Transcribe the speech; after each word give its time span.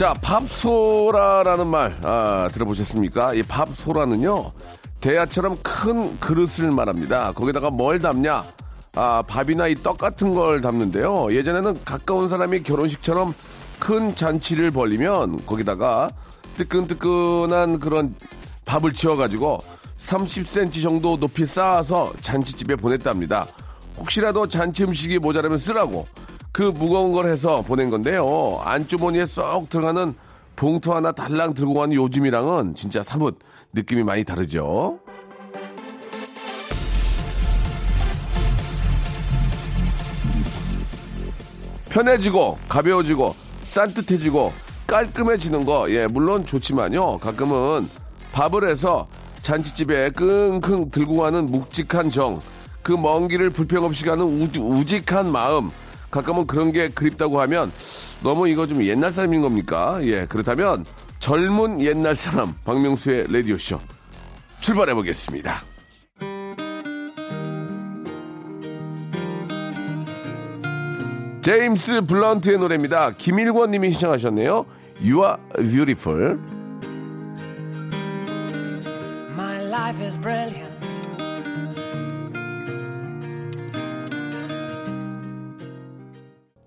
자, 0.00 0.14
밥소라라는 0.14 1.66
말, 1.66 1.94
아, 2.04 2.48
들어보셨습니까? 2.54 3.34
이 3.34 3.42
밥소라는요, 3.42 4.50
대야처럼 4.98 5.58
큰 5.62 6.18
그릇을 6.18 6.70
말합니다. 6.70 7.32
거기다가 7.32 7.68
뭘 7.68 8.00
담냐? 8.00 8.42
아, 8.94 9.22
밥이나 9.28 9.68
이 9.68 9.74
떡 9.74 9.98
같은 9.98 10.32
걸 10.32 10.62
담는데요. 10.62 11.34
예전에는 11.34 11.84
가까운 11.84 12.30
사람이 12.30 12.62
결혼식처럼 12.62 13.34
큰 13.78 14.14
잔치를 14.16 14.70
벌리면 14.70 15.44
거기다가 15.44 16.08
뜨끈뜨끈한 16.56 17.78
그런 17.78 18.14
밥을 18.64 18.94
지어가지고 18.94 19.58
30cm 19.98 20.82
정도 20.82 21.18
높이 21.18 21.44
쌓아서 21.44 22.10
잔치집에 22.22 22.76
보냈답니다. 22.76 23.46
혹시라도 23.98 24.48
잔치 24.48 24.82
음식이 24.84 25.18
모자라면 25.18 25.58
쓰라고 25.58 26.06
그 26.52 26.62
무거운 26.62 27.12
걸 27.12 27.30
해서 27.30 27.62
보낸 27.62 27.90
건데요. 27.90 28.60
안주머니에 28.64 29.26
쏙 29.26 29.68
들어가는 29.70 30.14
봉투 30.56 30.92
하나 30.94 31.12
달랑 31.12 31.54
들고 31.54 31.74
가는 31.74 31.94
요즘이랑은 31.94 32.74
진짜 32.74 33.02
사뭇 33.02 33.38
느낌이 33.72 34.02
많이 34.02 34.24
다르죠. 34.24 34.98
편해지고 41.88 42.58
가벼워지고 42.68 43.34
산뜻해지고 43.66 44.52
깔끔해지는 44.86 45.64
거, 45.64 45.86
예, 45.90 46.06
물론 46.06 46.44
좋지만요. 46.44 47.18
가끔은 47.18 47.88
밥을 48.32 48.68
해서 48.68 49.06
잔치집에 49.42 50.10
끙끙 50.10 50.90
들고 50.90 51.18
가는 51.18 51.46
묵직한 51.46 52.10
정, 52.10 52.40
그 52.82 52.92
먼 52.96 53.28
길을 53.28 53.50
불평 53.50 53.84
없이 53.84 54.04
가는 54.04 54.24
우직, 54.24 54.62
우직한 54.64 55.30
마음, 55.30 55.70
가끔은 56.10 56.46
그런 56.46 56.72
게 56.72 56.88
그립다고 56.88 57.40
하면 57.42 57.70
너무 58.22 58.48
이거 58.48 58.66
좀 58.66 58.84
옛날 58.84 59.12
사람인 59.12 59.40
겁니까? 59.40 59.98
예, 60.02 60.26
그렇다면 60.26 60.84
젊은 61.18 61.80
옛날 61.80 62.16
사람, 62.16 62.54
박명수의 62.64 63.32
라디오쇼 63.32 63.80
출발해 64.60 64.94
보겠습니다. 64.94 65.62
제임스 71.42 72.02
블런트의 72.02 72.58
노래입니다. 72.58 73.12
김일권 73.12 73.70
님이 73.70 73.92
시청하셨네요. 73.92 74.66
You 75.00 75.24
are 75.24 75.38
beautiful. 75.56 76.38
My 79.32 79.64
life 79.64 80.04
is 80.04 80.18
brilliant. 80.20 80.69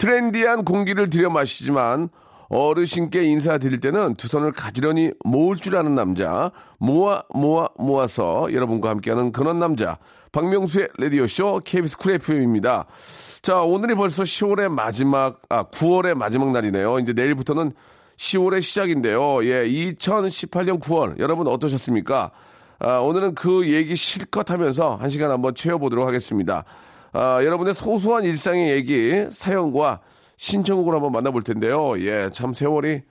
trendy한 0.04 0.66
공기를 0.66 1.10
들여 1.10 1.30
마시지만 1.30 2.10
어르신께 2.50 3.24
인사드릴 3.24 3.80
때는 3.80 4.16
두 4.16 4.28
손을 4.28 4.52
가지런히 4.52 5.14
모을 5.24 5.56
줄 5.56 5.78
아는 5.78 5.96
남자 5.96 6.52
모아 6.78 7.24
모아 7.34 7.70
모아서 7.78 8.52
여러분과 8.52 8.90
함께하는 8.90 9.32
그런 9.32 9.60
남자 9.60 9.98
박명수의 10.34 10.90
라디오쇼 11.00 11.62
KBS 11.64 11.98
쿨 11.98 12.12
FM입니다. 12.16 12.86
자 13.42 13.62
오늘이 13.62 13.96
벌써 13.96 14.24
10월의 14.24 14.68
마지막 14.68 15.40
아 15.48 15.64
9월의 15.70 16.16
마지막 16.16 16.52
날이네요. 16.52 17.00
이제 17.00 17.14
내일부터는 17.14 17.72
10월의 18.18 18.62
시작인데요. 18.62 19.46
예 19.46 19.64
2018년 19.66 20.82
9월 20.82 21.18
여러분 21.20 21.48
어떠셨습니까? 21.48 22.32
아, 22.80 22.98
오늘은 22.98 23.36
그 23.36 23.72
얘기 23.72 23.96
실컷 23.96 24.52
하면서 24.52 24.96
한 24.96 25.10
시간 25.10 25.32
한번 25.32 25.56
채워보도록 25.56 26.06
하겠습니다. 26.06 26.66
아, 27.14 27.44
여러분의 27.44 27.76
소소한 27.76 28.26
일상의 28.26 28.72
얘기, 28.72 29.28
사연과 29.30 30.02
신청곡을 30.38 30.96
한번 30.96 31.12
만나볼 31.12 31.44
텐데요. 31.44 32.00
예, 32.00 32.30
참 32.34 32.54
세월이 32.54 33.04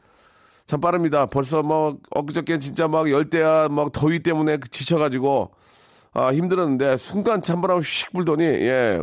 참 0.67 0.81
빠릅니다. 0.81 1.27
벌써 1.27 1.63
막 1.63 1.99
엊그저께 2.11 2.59
진짜 2.59 2.89
막 2.89 3.11
열대야 3.11 3.69
막 3.69 3.93
더위 3.93 4.21
때문에 4.21 4.59
지쳐가지고 4.71 5.53
아, 6.15 6.33
힘들었는데 6.33 6.97
순간 6.97 7.43
찬바람 7.43 7.79
휙 7.79 8.13
불더니 8.13 8.45
예, 8.45 9.01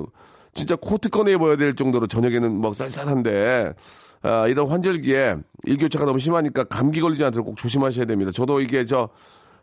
진짜 0.54 0.76
코트 0.76 1.10
꺼내 1.10 1.34
입어야 1.34 1.56
될 1.56 1.76
정도로 1.76 2.08
저녁에는 2.08 2.60
막 2.60 2.76
쌀쌀한데 2.76 3.74
아, 4.22 4.48
이런 4.48 4.68
환절기에 4.68 5.38
일교차가 5.64 6.06
너무 6.06 6.20
심하니까 6.20 6.66
감기 6.66 7.00
걸리지 7.00 7.24
않도록 7.24 7.48
꼭 7.48 7.58
조심하셔야 7.58 8.06
됩니다. 8.06 8.32
저도 8.34 8.60
이게 8.60 8.84
저 8.84 9.10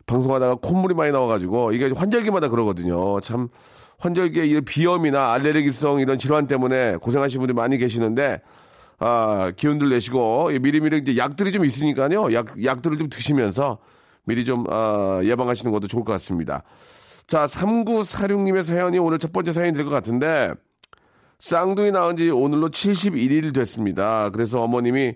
방송하다가 0.07 0.55
콧물이 0.55 0.95
많이 0.95 1.11
나와가지고 1.11 1.73
이게 1.73 1.91
환절기마다 1.95 2.49
그러거든요. 2.49 3.19
참 3.21 3.49
환절기에 3.99 4.45
이 4.45 4.61
비염이나 4.61 5.33
알레르기성 5.33 5.99
이런 5.99 6.19
질환 6.19 6.47
때문에 6.47 6.97
고생하시는 6.97 7.39
분들이 7.39 7.55
많이 7.55 7.77
계시는데 7.77 8.41
아 8.99 9.51
기운들 9.55 9.89
내시고 9.89 10.49
미리미리 10.61 10.97
이제 10.99 11.17
약들이 11.17 11.51
좀 11.51 11.65
있으니까요. 11.65 12.33
약 12.33 12.63
약들을 12.63 12.97
좀 12.97 13.09
드시면서 13.09 13.79
미리 14.25 14.43
좀 14.45 14.65
아, 14.69 15.21
예방하시는 15.23 15.71
것도 15.71 15.87
좋을 15.87 16.03
것 16.03 16.11
같습니다. 16.13 16.63
자 17.25 17.45
3946님의 17.45 18.63
사연이 18.63 18.99
오늘 18.99 19.19
첫 19.19 19.31
번째 19.33 19.51
사연이 19.51 19.73
될 19.73 19.83
것 19.83 19.89
같은데 19.91 20.53
쌍둥이 21.39 21.91
낳은 21.91 22.17
지 22.17 22.29
오늘로 22.29 22.69
71일 22.69 23.53
됐습니다. 23.53 24.29
그래서 24.31 24.61
어머님이 24.61 25.15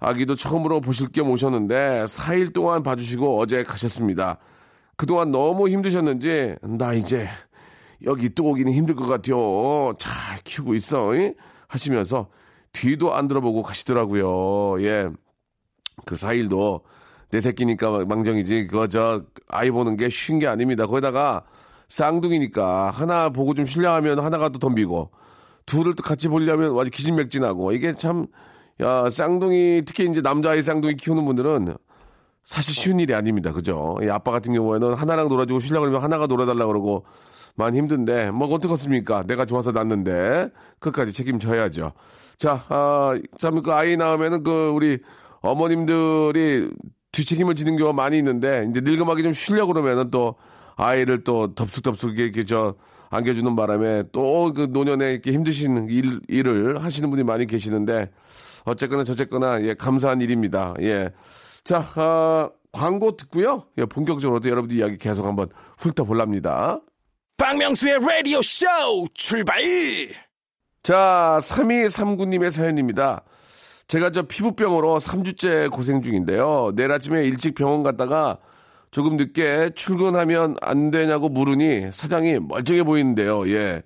아기도 0.00 0.34
처음으로 0.34 0.80
보실 0.80 1.08
겸 1.12 1.30
오셨는데 1.30 2.04
4일 2.06 2.52
동안 2.52 2.82
봐주시고 2.82 3.38
어제 3.40 3.62
가셨습니다. 3.62 4.38
그동안 4.96 5.30
너무 5.30 5.68
힘드셨는지 5.68 6.56
나 6.62 6.92
이제 6.92 7.28
여기 8.06 8.28
또 8.30 8.44
오기는 8.44 8.72
힘들 8.72 8.94
것 8.94 9.06
같아요. 9.06 9.94
잘 9.98 10.38
키우고 10.44 10.74
있어. 10.74 11.14
이? 11.14 11.34
하시면서 11.68 12.28
뒤도 12.72 13.14
안 13.14 13.28
들어보고 13.28 13.62
가시더라고요. 13.62 14.82
예. 14.84 15.08
그 16.04 16.14
4일도 16.16 16.82
내 17.30 17.40
새끼니까 17.40 18.04
망정이지. 18.04 18.66
그거 18.66 18.86
저 18.86 19.22
아이 19.48 19.70
보는 19.70 19.96
게 19.96 20.08
쉬운 20.08 20.38
게 20.38 20.46
아닙니다. 20.46 20.86
거기다가 20.86 21.44
쌍둥이니까 21.88 22.90
하나 22.90 23.28
보고 23.30 23.54
좀 23.54 23.66
쉬려하면 23.66 24.18
하나가 24.18 24.48
또 24.48 24.58
덤비고 24.58 25.10
둘을 25.66 25.94
또 25.94 26.02
같이 26.02 26.28
보려면 26.28 26.72
완전 26.72 26.90
기진맥진하고 26.90 27.72
이게 27.72 27.94
참 27.94 28.26
야, 28.80 29.08
쌍둥이, 29.08 29.82
특히 29.86 30.04
이제 30.10 30.20
남자아이 30.20 30.62
쌍둥이 30.62 30.96
키우는 30.96 31.24
분들은 31.24 31.76
사실 32.42 32.74
쉬운 32.74 32.98
일이 32.98 33.14
아닙니다. 33.14 33.52
그죠? 33.52 33.96
이 34.02 34.08
아빠 34.08 34.32
같은 34.32 34.52
경우에는 34.52 34.94
하나랑 34.94 35.28
놀아주고 35.28 35.60
쉬려고 35.60 35.82
그러면 35.82 36.02
하나가 36.02 36.26
놀아달라고 36.26 36.72
그러고 36.72 37.04
많이 37.56 37.78
힘든데, 37.78 38.30
뭐, 38.30 38.48
어떡겠습니까? 38.48 39.24
내가 39.24 39.46
좋아서 39.46 39.72
낳는데, 39.72 40.50
끝까지 40.80 41.12
책임져야죠. 41.12 41.92
자, 42.36 42.64
아, 42.68 43.14
참, 43.38 43.62
그 43.62 43.72
아이 43.72 43.96
낳으면은 43.96 44.42
그, 44.42 44.70
우리 44.74 44.98
어머님들이 45.40 46.70
뒤책임을 47.12 47.54
지는 47.54 47.76
경우가 47.76 47.94
많이 47.94 48.18
있는데, 48.18 48.66
이제 48.70 48.80
늙음하게 48.80 49.22
좀 49.22 49.32
쉬려고 49.32 49.72
그러면은 49.72 50.10
또 50.10 50.34
아이를 50.76 51.22
또 51.22 51.54
덥숙덥숙 51.54 52.18
이렇게 52.18 52.44
저, 52.44 52.74
안겨주는 53.10 53.54
바람에 53.54 54.04
또 54.10 54.52
그 54.52 54.66
노년에 54.70 55.12
이렇게 55.12 55.30
힘드신 55.30 55.88
일, 55.88 56.20
일을 56.26 56.82
하시는 56.82 57.08
분이 57.10 57.22
많이 57.22 57.46
계시는데, 57.46 58.10
어쨌거나 58.64 59.04
저쨌거나 59.04 59.62
예 59.62 59.74
감사한 59.74 60.20
일입니다. 60.20 60.74
예. 60.80 61.10
자 61.62 61.84
아, 61.96 62.50
광고 62.72 63.16
듣고요. 63.16 63.66
예, 63.78 63.84
본격적으로 63.84 64.40
또 64.40 64.48
여러분들 64.48 64.76
이야기 64.76 64.96
계속 64.98 65.26
한번 65.26 65.48
훑어볼랍니다. 65.78 66.80
박명수의 67.36 67.98
라디오 67.98 68.40
쇼 68.42 68.64
출발! 69.12 69.60
자 70.84 71.40
3239님의 71.42 72.52
사연입니다. 72.52 73.24
제가 73.88 74.10
저 74.10 74.22
피부병으로 74.22 74.98
3주째 75.00 75.68
고생 75.70 76.00
중인데요. 76.00 76.72
내일 76.76 76.92
아침에 76.92 77.24
일찍 77.24 77.56
병원 77.56 77.82
갔다가 77.82 78.38
조금 78.92 79.16
늦게 79.16 79.70
출근하면 79.74 80.56
안 80.62 80.92
되냐고 80.92 81.28
물으니 81.28 81.90
사장이 81.90 82.38
멀쩡해 82.38 82.84
보이는데요. 82.84 83.48
예. 83.50 83.82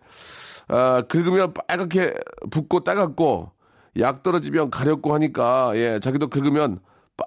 아, 0.69 1.01
긁으면 1.09 1.55
빨갛게 1.55 2.13
붓고 2.51 2.85
따갑고 2.85 3.51
약 3.99 4.23
떨어지면 4.23 4.71
가렵고 4.71 5.15
하니까 5.15 5.73
예 5.75 5.99
자기도 6.01 6.29
긁으면 6.29 6.81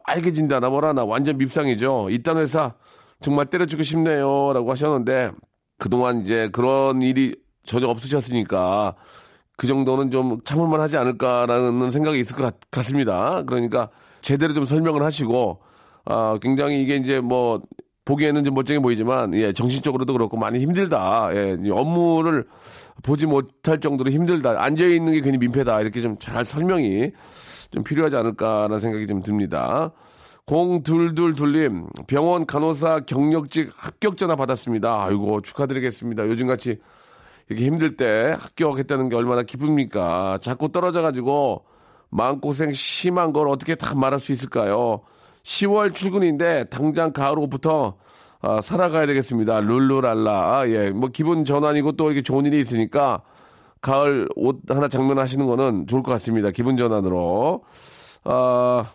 빨개진다 0.05 0.59
나 0.59 0.69
뭐라 0.69 0.93
나 0.93 1.03
완전 1.03 1.37
밉상이죠 1.39 2.09
이딴 2.11 2.37
회사 2.37 2.75
정말 3.21 3.47
때려주고 3.47 3.81
싶네요라고 3.81 4.69
하셨는데 4.69 5.31
그동안 5.81 6.21
이제 6.21 6.47
그런 6.51 7.01
일이 7.01 7.33
전혀 7.63 7.87
없으셨으니까 7.87 8.93
그 9.57 9.65
정도는 9.65 10.11
좀 10.11 10.39
참을만 10.43 10.79
하지 10.79 10.95
않을까라는 10.95 11.89
생각이 11.89 12.19
있을 12.19 12.35
것 12.35 12.53
같, 12.69 12.83
습니다 12.83 13.41
그러니까 13.47 13.89
제대로 14.21 14.53
좀 14.53 14.63
설명을 14.65 15.01
하시고 15.01 15.59
아, 16.05 16.37
굉장히 16.39 16.83
이게 16.83 16.97
이제 16.97 17.19
뭐 17.19 17.61
보기에는 18.05 18.43
좀 18.43 18.53
멀쩡해 18.53 18.79
보이지만 18.79 19.33
예, 19.33 19.53
정신적으로도 19.53 20.13
그렇고 20.13 20.37
많이 20.37 20.59
힘들다. 20.59 21.29
예, 21.33 21.57
업무를 21.71 22.45
보지 23.01 23.25
못할 23.25 23.79
정도로 23.79 24.11
힘들다. 24.11 24.61
앉아 24.61 24.85
있는 24.85 25.13
게 25.13 25.21
괜히 25.21 25.39
민폐다. 25.39 25.81
이렇게 25.81 25.99
좀 26.01 26.17
잘 26.19 26.45
설명이 26.45 27.11
좀 27.71 27.83
필요하지 27.83 28.15
않을까라는 28.17 28.77
생각이 28.77 29.07
좀 29.07 29.23
듭니다. 29.23 29.91
0222님, 30.45 32.07
병원 32.07 32.45
간호사 32.45 33.01
경력직 33.01 33.71
합격 33.75 34.17
전화 34.17 34.35
받았습니다. 34.35 35.05
아이고, 35.05 35.41
축하드리겠습니다. 35.41 36.25
요즘같이 36.27 36.79
이렇게 37.47 37.65
힘들 37.65 37.95
때 37.95 38.35
합격했다는 38.39 39.09
게 39.09 39.15
얼마나 39.15 39.43
기쁩니까? 39.43 40.39
자꾸 40.41 40.69
떨어져가지고 40.71 41.65
마음고생 42.09 42.73
심한 42.73 43.33
걸 43.33 43.47
어떻게 43.47 43.75
다 43.75 43.95
말할 43.95 44.19
수 44.19 44.31
있을까요? 44.31 45.01
10월 45.43 45.93
출근인데 45.93 46.65
당장 46.65 47.13
가을 47.13 47.39
옷부터 47.39 47.95
아, 48.41 48.59
살아가야 48.61 49.05
되겠습니다. 49.05 49.61
룰루랄라. 49.61 50.59
아, 50.59 50.67
예. 50.67 50.89
뭐 50.89 51.09
기분 51.09 51.45
전환이고 51.45 51.93
또 51.93 52.07
이렇게 52.07 52.21
좋은 52.21 52.45
일이 52.45 52.59
있으니까 52.59 53.21
가을 53.81 54.27
옷 54.35 54.59
하나 54.69 54.87
장면하시는 54.87 55.45
거는 55.45 55.87
좋을 55.87 56.03
것 56.03 56.11
같습니다. 56.13 56.51
기분 56.51 56.75
전환으로. 56.75 57.63
아, 58.23 58.85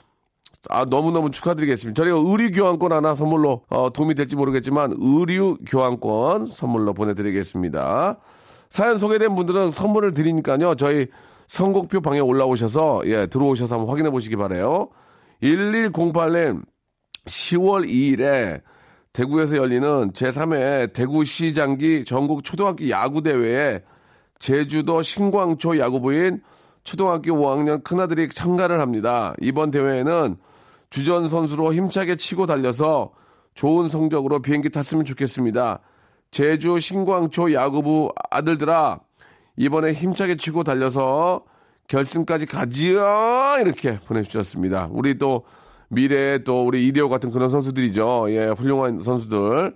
아, 0.68 0.84
너무너무 0.84 1.30
축하드리겠습니다. 1.30 2.02
저희가 2.02 2.18
의류 2.18 2.50
교환권 2.50 2.92
하나 2.92 3.14
선물로 3.14 3.62
어, 3.68 3.90
도움이 3.90 4.14
될지 4.14 4.36
모르겠지만 4.36 4.94
의류 4.98 5.56
교환권 5.68 6.46
선물로 6.46 6.94
보내드리겠습니다. 6.94 8.18
사연 8.68 8.98
소개된 8.98 9.34
분들은 9.34 9.70
선물을 9.70 10.14
드리니까요. 10.14 10.74
저희 10.74 11.06
선곡표 11.46 12.00
방에 12.00 12.18
올라오셔서 12.18 13.02
예, 13.06 13.26
들어오셔서 13.26 13.76
한번 13.76 13.90
확인해 13.90 14.10
보시기 14.10 14.36
바래요. 14.36 14.88
1108님 15.42 16.62
10월 17.26 17.88
2일에 17.88 18.62
대구에서 19.12 19.56
열리는 19.56 20.12
제3회 20.12 20.92
대구시장기 20.92 22.04
전국 22.04 22.44
초등학교 22.44 22.88
야구대회에 22.88 23.82
제주도 24.38 25.02
신광초 25.02 25.78
야구부인 25.78 26.42
초등학교 26.84 27.32
5학년 27.32 27.82
큰아들이 27.82 28.28
참가를 28.28 28.80
합니다. 28.80 29.34
이번 29.40 29.70
대회에는 29.70 30.36
주전 30.90 31.28
선수로 31.28 31.74
힘차게 31.74 32.16
치고 32.16 32.46
달려서 32.46 33.12
좋은 33.54 33.88
성적으로 33.88 34.40
비행기 34.40 34.70
탔으면 34.70 35.04
좋겠습니다. 35.04 35.80
제주 36.30 36.78
신광초 36.78 37.52
야구부 37.52 38.12
아들들아 38.30 39.00
이번에 39.56 39.92
힘차게 39.92 40.36
치고 40.36 40.64
달려서 40.64 41.42
결승까지 41.88 42.46
가지요 42.46 43.56
이렇게 43.60 43.98
보내주셨습니다. 44.00 44.88
우리 44.90 45.18
또 45.18 45.44
미래에 45.88 46.38
또 46.44 46.66
우리 46.66 46.86
이대호 46.88 47.08
같은 47.08 47.30
그런 47.30 47.48
선수들이죠. 47.50 48.26
예, 48.30 48.46
훌륭한 48.48 49.02
선수들 49.02 49.74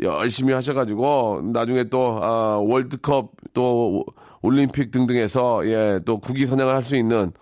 열심히 0.00 0.52
하셔가지고 0.52 1.50
나중에 1.52 1.84
또 1.84 2.18
아, 2.20 2.58
월드컵 2.58 3.30
또 3.54 4.04
올림픽 4.42 4.90
등등에서 4.90 5.66
예, 5.66 6.00
또 6.04 6.18
국위 6.18 6.46
선양을 6.46 6.74
할 6.74 6.82
수 6.82 6.96
있는 6.96 7.32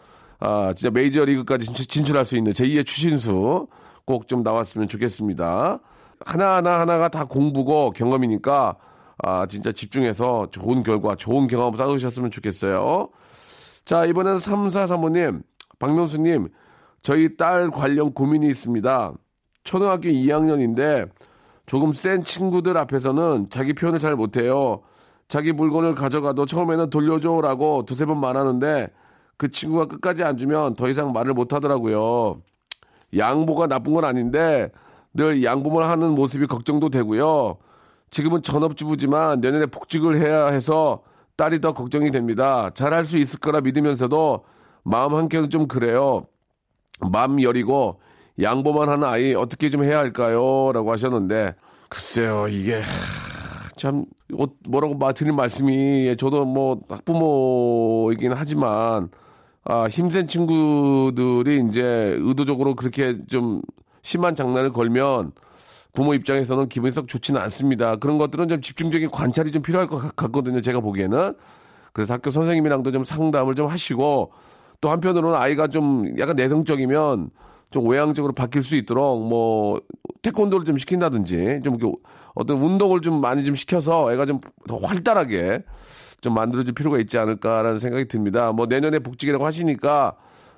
아, 0.41 0.73
진짜 0.75 0.91
메이저리그까지 0.91 1.67
진출, 1.73 2.17
할 2.17 2.25
수 2.25 2.37
있는 2.37 2.53
제2의 2.53 2.87
추신수 2.87 3.69
꼭 4.07 4.27
좀 4.27 4.43
나왔으면 4.43 4.89
좋겠습니다. 4.89 5.81
하나하나 6.25 6.81
하나가 6.81 7.09
다 7.09 7.25
공부고 7.25 7.91
경험이니까 7.93 8.77
아, 9.23 9.47
진짜 9.47 9.71
집중해서 9.71 10.49
좋은 10.51 10.83
결과, 10.83 11.15
좋은 11.15 11.47
경험 11.47 11.77
쌓으셨으면 11.77 12.31
좋겠어요. 12.31 13.09
자, 13.85 14.07
이번에는 14.07 14.39
3435님, 14.39 15.43
박명수님, 15.79 16.49
저희 17.03 17.37
딸 17.37 17.71
관련 17.71 18.13
고민이 18.13 18.49
있습니다. 18.49 19.13
초등학교 19.65 20.09
2학년인데 20.09 21.11
조금 21.67 21.93
센 21.93 22.25
친구들 22.25 22.77
앞에서는 22.79 23.49
자기 23.51 23.75
표현을 23.75 23.99
잘 23.99 24.17
못해요. 24.17 24.81
자기 25.29 25.53
물건을 25.53 25.95
가져가도 25.95 26.47
처음에는 26.47 26.91
돌려줘라고 26.91 27.85
두세 27.85 28.07
번 28.07 28.21
말하는데 28.21 28.89
그 29.41 29.51
친구가 29.51 29.87
끝까지 29.87 30.23
안 30.23 30.37
주면 30.37 30.75
더 30.75 30.91
이상 30.91 31.15
말을 31.15 31.33
못 31.33 31.55
하더라고요. 31.55 32.43
양보가 33.17 33.69
나쁜 33.69 33.95
건 33.95 34.05
아닌데 34.05 34.71
늘 35.15 35.43
양보만 35.43 35.89
하는 35.89 36.15
모습이 36.15 36.47
걱정도 36.47 36.91
되고요. 36.91 37.57
지금은 38.11 38.43
전업주부지만 38.43 39.41
내년에 39.41 39.65
복직을 39.65 40.19
해야 40.21 40.49
해서 40.49 41.01
딸이 41.37 41.63
더 41.63 41.73
걱정이 41.73 42.11
됩니다. 42.11 42.69
잘할 42.75 43.07
수 43.07 43.17
있을 43.17 43.41
거라 43.41 43.63
믿으면서도 43.63 44.45
마음 44.83 45.15
한켠은 45.15 45.49
좀 45.49 45.69
그래요. 45.69 46.27
마음 47.11 47.43
여리고 47.43 47.99
양보만 48.43 48.91
하는 48.91 49.09
아이 49.09 49.35
어떻게 49.35 49.71
좀 49.71 49.85
해야 49.85 50.01
할까요? 50.01 50.71
라고 50.75 50.93
하셨는데 50.93 51.55
글쎄요 51.89 52.47
이게 52.49 52.83
참 53.77 54.05
뭐라고 54.69 54.99
드릴 55.15 55.33
말씀이 55.33 56.15
저도 56.19 56.45
뭐 56.45 56.83
학부모이긴 56.91 58.33
하지만 58.35 59.09
아 59.65 59.87
힘센 59.89 60.27
친구들이 60.27 61.65
이제 61.69 62.17
의도적으로 62.21 62.75
그렇게 62.75 63.19
좀 63.27 63.61
심한 64.03 64.35
장난을 64.35 64.73
걸면 64.73 65.33
부모 65.93 66.15
입장에서는 66.15 66.69
기분이 66.69 66.93
썩 66.93 67.09
좋지는 67.09 67.41
않습니다. 67.43 67.97
그런 67.97 68.17
것들은 68.19 68.49
좀 68.49 68.61
집중적인 68.63 69.11
관찰이 69.11 69.51
좀 69.51 69.63
필요할 69.63 69.87
것 69.89 70.17
같거든요. 70.17 70.61
제가 70.61 70.81
보기에는. 70.81 71.35
그래서 71.93 72.15
학교 72.15 72.31
선생님이랑도 72.31 72.93
좀 72.93 73.05
상담을 73.05 73.55
좀 73.55 73.67
하시고 73.67 74.33
또 74.81 74.91
한편으로는 74.91 75.37
아이가 75.37 75.67
좀 75.67 76.15
약간 76.19 76.37
내성적이면 76.37 77.31
좀 77.71 77.89
외향적으로 77.89 78.33
바뀔 78.33 78.63
수 78.63 78.77
있도록 78.77 79.27
뭐 79.29 79.81
태권도를 80.23 80.65
좀 80.65 80.77
시킨다든지 80.79 81.61
좀 81.65 81.77
어떤 82.35 82.59
운동을 82.59 83.01
좀 83.01 83.21
많이 83.21 83.45
좀 83.45 83.55
시켜서 83.55 84.13
애가 84.13 84.27
좀 84.27 84.41
더 84.69 84.79
활달하게 84.79 85.65
좀 86.21 86.35
만들어줄 86.35 86.75
필요가 86.75 86.99
있지 86.99 87.19
않을까라는 87.19 87.79
생각이 87.79 88.07
듭니다. 88.07 88.53
뭐 88.53 88.67
내년에 88.67 88.99
복직이라고 88.99 89.45
하시니까 89.45 90.15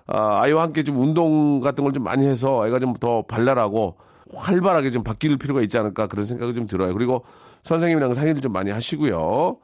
아, 0.07 0.41
아이와 0.43 0.63
함께 0.63 0.83
좀 0.83 0.99
운동 0.99 1.61
같은 1.61 1.85
걸 1.85 1.93
좀 1.93 2.03
많이 2.05 2.27
해서 2.27 2.67
애가 2.67 2.79
좀 2.81 2.95
더 3.01 3.23
발랄하고 3.23 3.97
활발하게 4.35 4.91
좀 4.91 5.03
바뀔 5.05 5.37
필요가 5.39 5.61
있지 5.63 5.79
않을까 5.79 6.07
그런 6.07 6.25
생각이 6.25 6.55
좀 6.55 6.67
들어요. 6.67 6.93
그리고 6.95 7.25
선생님이랑 7.63 8.15
상의를 8.15 8.41
좀 8.41 8.53
많이 8.53 8.71
하시고요. 8.71 9.59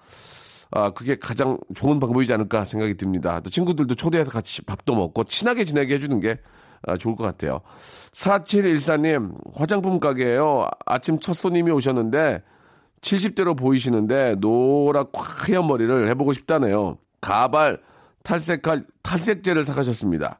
아, 0.70 0.90
그게 0.90 1.16
가장 1.16 1.58
좋은 1.74 1.98
방법이지 1.98 2.32
않을까 2.32 2.64
생각이 2.64 2.94
듭니다. 2.96 3.40
또 3.40 3.48
친구들도 3.50 3.94
초대해서 3.94 4.30
같이 4.30 4.62
밥도 4.62 4.94
먹고 4.94 5.24
친하게 5.24 5.64
지내게 5.64 5.94
해주는 5.94 6.20
게 6.20 6.38
아, 6.86 6.96
좋을 6.96 7.16
것 7.16 7.24
같아요. 7.24 7.60
4714님, 8.12 9.32
화장품 9.56 9.98
가게에요. 9.98 10.68
아침 10.86 11.18
첫 11.20 11.32
손님이 11.34 11.70
오셨는데 11.70 12.42
70대로 13.00 13.56
보이시는데 13.56 14.36
노랗 14.40 15.10
하얀 15.14 15.66
머리를 15.66 16.08
해보고 16.08 16.32
싶다네요. 16.32 16.98
가발, 17.20 17.78
탈색할, 18.22 18.84
탈색제를 19.02 19.64
사가셨습니다. 19.64 20.38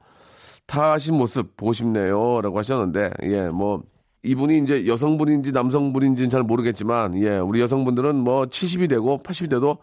타신 0.67 1.17
모습 1.17 1.57
보고 1.57 1.73
싶네요. 1.73 2.41
라고 2.43 2.59
하셨는데, 2.59 3.11
예, 3.23 3.49
뭐, 3.49 3.83
이분이 4.23 4.59
이제 4.59 4.87
여성분인지 4.87 5.53
남성분인지는 5.53 6.29
잘 6.31 6.43
모르겠지만, 6.43 7.19
예, 7.23 7.39
우리 7.39 7.61
여성분들은 7.61 8.17
뭐 8.17 8.45
70이 8.47 8.89
되고 8.89 9.19
80이 9.19 9.49
돼도 9.51 9.79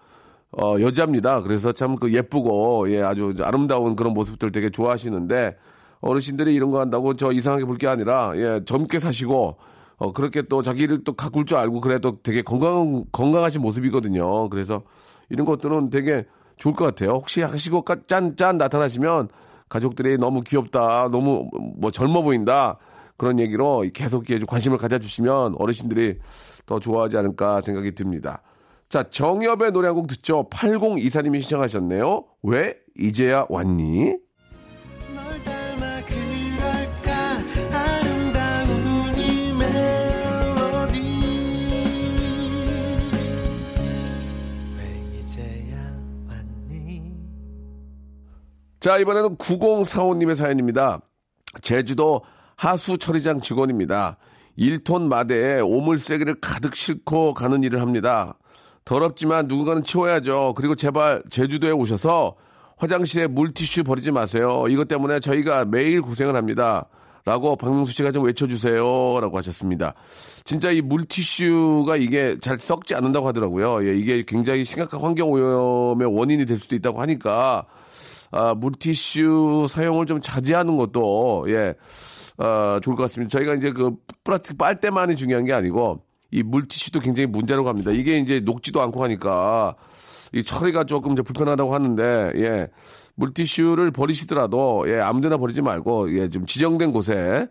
어, 0.58 0.75
여자입니다. 0.79 1.41
그래서 1.41 1.72
참 1.74 1.96
그 1.98 2.13
예쁘고, 2.13 2.89
예, 2.91 3.01
아주 3.01 3.34
아름다운 3.41 3.96
그런 3.96 4.13
모습들 4.13 4.51
되게 4.51 4.70
좋아하시는데, 4.70 5.58
어르신들이 6.01 6.53
이런 6.53 6.70
거 6.72 6.79
한다고 6.79 7.15
저 7.15 7.32
이상하게 7.32 7.65
볼 7.65 7.77
게 7.77 7.88
아니라, 7.88 8.32
예, 8.36 8.62
젊게 8.65 9.00
사시고, 9.00 9.58
어, 9.98 10.12
그렇게 10.12 10.42
또 10.42 10.62
자기를 10.62 11.04
또 11.04 11.14
가꿀 11.14 11.46
줄 11.46 11.58
알고 11.58 11.82
그래 11.82 12.00
도 12.00 12.20
되게 12.22 12.42
건강, 12.42 13.06
건강하신 13.12 13.62
모습이거든요. 13.62 14.50
그래서 14.50 14.84
이런 15.30 15.46
것들은 15.46 15.90
되게 15.90 16.25
좋을 16.58 16.75
것 16.75 16.86
같아요. 16.86 17.12
혹시 17.12 17.42
하시고 17.42 17.86
짠, 18.08 18.36
짠 18.36 18.58
나타나시면 18.58 19.30
가족들이 19.70 20.18
너무 20.18 20.42
귀엽다, 20.42 21.10
너무 21.10 21.50
뭐 21.78 21.92
젊어 21.92 22.22
보인다, 22.22 22.78
그런 23.18 23.40
얘기로 23.40 23.86
계속 23.94 24.25
관심을 24.48 24.78
가져주시면 24.78 25.56
어르신들이 25.58 26.20
더 26.66 26.80
좋아하지 26.80 27.18
않을까 27.18 27.62
생각이 27.62 27.94
듭니다. 27.94 28.42
자, 28.90 29.04
정엽의 29.04 29.72
노래 29.72 29.88
한 29.88 29.96
곡 29.96 30.08
듣죠. 30.08 30.48
8024님이 30.50 31.42
시청하셨네요. 31.42 32.25
왜 32.44 32.75
이제야 32.98 33.46
왔니? 33.50 34.18
자, 48.86 49.00
이번에는 49.00 49.38
9045님의 49.38 50.36
사연입니다. 50.36 51.00
제주도 51.63 52.22
하수 52.56 53.00
처리장 53.00 53.42
직원입니다. 53.42 54.18
1톤 54.60 55.08
마대에 55.08 55.60
오물세기를 55.60 56.36
가득 56.39 56.75
싣고 56.75 57.34
가는 57.34 57.63
일을 57.63 57.82
합니다. 57.82 58.38
더럽지만 58.84 59.48
누군가는 59.48 59.82
치워야죠. 59.84 60.54
그리고 60.56 60.75
제발 60.75 61.24
제주도에 61.32 61.72
오셔서 61.72 62.36
화장실에 62.77 63.25
물티슈 63.25 63.86
버리지 63.86 64.12
마세요. 64.12 64.65
이것 64.70 64.88
때문에 64.88 65.20
저희가 65.20 65.65
매일 65.65 66.04
고생을 66.04 66.36
합니다. 66.36 66.88
라고 67.25 67.56
박명수 67.56 67.92
씨가 67.92 68.12
좀 68.12 68.25
외쳐주세요. 68.25 68.84
라고 69.20 69.36
하셨습니다. 69.39 69.96
진짜 70.44 70.70
이 70.70 70.82
물티슈가 70.82 71.98
이게 71.98 72.38
잘 72.39 72.60
썩지 72.60 72.94
않는다고 72.94 73.27
하더라고요. 73.30 73.88
예, 73.88 73.98
이게 73.98 74.24
굉장히 74.27 74.63
심각한 74.63 75.01
환경오염의 75.01 76.08
원인이 76.15 76.46
될 76.46 76.60
수도 76.60 76.75
있다고 76.75 77.01
하니까, 77.01 77.65
아, 78.36 78.54
물티슈 78.54 79.68
사용을 79.70 80.06
좀 80.06 80.20
자제하는 80.20 80.75
것도, 80.75 81.46
예, 81.48 81.74
어, 82.38 82.80
좋을 82.82 82.98
것 82.98 83.04
같습니다. 83.04 83.30
저희가 83.38 83.56
이제 83.56 83.72
그 83.72 83.96
플라스틱 84.25 84.58
빨대만이 84.58 85.15
중요한 85.15 85.46
게 85.46 85.54
아니고, 85.54 86.01
이 86.32 86.44
물티슈도 86.44 87.00
굉장히 87.00 87.27
문제라고 87.27 87.70
합니다. 87.70 87.92
이게 87.92 88.18
이제 88.18 88.42
녹지도 88.42 88.82
않고 88.82 89.01
하니까, 89.04 89.75
이 90.34 90.44
처리가 90.44 90.84
조금 90.84 91.13
이제 91.13 91.22
불편하다고 91.22 91.74
하는데, 91.74 92.32
예. 92.36 92.68
물티슈를 93.15 93.92
버리시더라도, 93.92 94.84
예, 94.89 95.00
아무 95.00 95.22
데나 95.22 95.38
버리지 95.38 95.62
말고, 95.62 96.20
예, 96.20 96.30
좀 96.30 96.46
지정된 96.46 96.92
곳에 96.92 97.48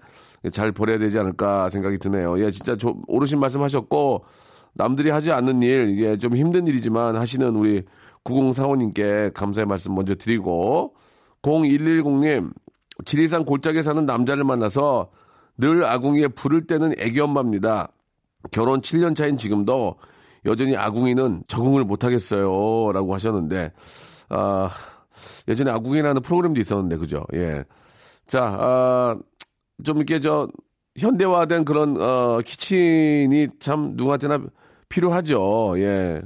잘 0.53 0.71
버려야 0.71 0.99
되지 0.99 1.19
않을까 1.19 1.71
생각이 1.71 1.97
드네요. 1.97 2.39
예, 2.45 2.51
진짜 2.51 2.77
조, 2.77 3.01
오르신 3.07 3.41
말씀 3.41 3.63
하셨고, 3.63 4.27
남들이 4.75 5.09
하지 5.09 5.33
않는 5.33 5.63
일, 5.63 5.89
이게 5.89 6.19
좀 6.19 6.37
힘든 6.37 6.67
일이지만 6.67 7.17
하시는 7.17 7.57
우리 7.57 7.85
9045님께 8.25 9.33
감사의 9.35 9.67
말씀 9.67 9.95
먼저 9.95 10.15
드리고, 10.15 10.95
0110님, 11.43 12.53
지리산 13.05 13.45
골짜기에 13.45 13.83
사는 13.83 14.05
남자를 14.07 14.45
만나서 14.45 15.11
늘 15.59 15.85
아궁이에 15.85 16.29
불을 16.29 16.67
때는 16.67 16.95
애기 16.99 17.21
엄마입니다. 17.21 17.89
결혼 18.51 18.81
7년 18.81 19.15
차인 19.15 19.37
지금도 19.37 19.97
여전히 20.47 20.77
아궁이는 20.77 21.45
적응을 21.49 21.85
못 21.85 22.05
하겠어요. 22.05 22.93
라고 22.93 23.15
하셨는데, 23.15 23.73
아, 24.31 24.71
예전에 25.49 25.71
아궁이라는 25.71 26.23
프로그램도 26.23 26.61
있었는데, 26.61 26.97
그죠? 26.97 27.25
예. 27.35 27.65
자, 28.27 28.57
아, 28.59 29.17
좀 29.85 29.99
이렇게 29.99 30.21
저, 30.21 30.49
현대화된 30.99 31.65
그런, 31.65 32.01
어, 32.01 32.41
키친이 32.45 33.49
참 33.59 33.93
누구한테나 33.97 34.41
필요하죠. 34.89 35.75
예. 35.79 36.23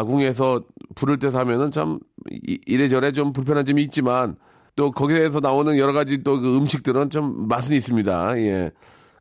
아궁이에서 0.00 0.62
불을 0.94 1.18
떼서 1.18 1.38
하면은 1.40 1.70
참 1.70 1.98
이- 2.30 2.58
이래저래 2.66 3.12
좀 3.12 3.32
불편한 3.32 3.64
점이 3.64 3.82
있지만 3.84 4.36
또 4.76 4.90
거기에서 4.90 5.40
나오는 5.40 5.78
여러 5.78 5.92
가지 5.92 6.22
또 6.22 6.38
그 6.40 6.56
음식들은 6.58 7.08
좀 7.10 7.48
맛은 7.48 7.74
있습니다. 7.74 8.38
예. 8.40 8.70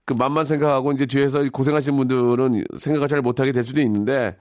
그 0.06 0.14
맛만 0.14 0.46
생각하고 0.46 0.92
이제 0.92 1.06
뒤에서 1.06 1.44
고생하시는 1.50 1.98
분들은 1.98 2.64
생각을 2.78 3.08
잘 3.08 3.22
못하게 3.22 3.52
될 3.52 3.64
수도 3.66 3.80
있는데 3.82 4.38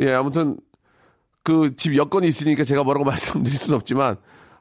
예, 0.00 0.12
아무튼 0.12 0.56
그 1.44 1.70
집 1.76 1.96
여건이 1.96 2.26
있으니까 2.28 2.64
제가 2.64 2.82
뭐라고 2.84 3.04
말씀드릴 3.10 3.56
수는 3.56 3.76
없지만 3.76 4.16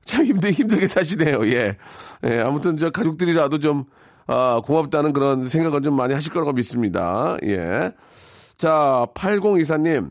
참 0.06 0.26
힘들, 0.26 0.52
힘들게 0.52 0.88
사시네요. 0.88 1.46
예. 1.48 1.78
예, 2.26 2.40
아무튼 2.42 2.78
저 2.78 2.90
가족들이라도 2.92 3.60
좀, 3.60 3.84
아, 4.26 4.62
고맙다는 4.64 5.12
그런 5.14 5.46
생각을 5.46 5.82
좀 5.82 5.96
많이 5.96 6.14
하실 6.14 6.32
거라고 6.32 6.54
믿습니다. 6.54 7.36
예. 7.44 7.92
자, 8.58 9.06
8024님. 9.16 10.10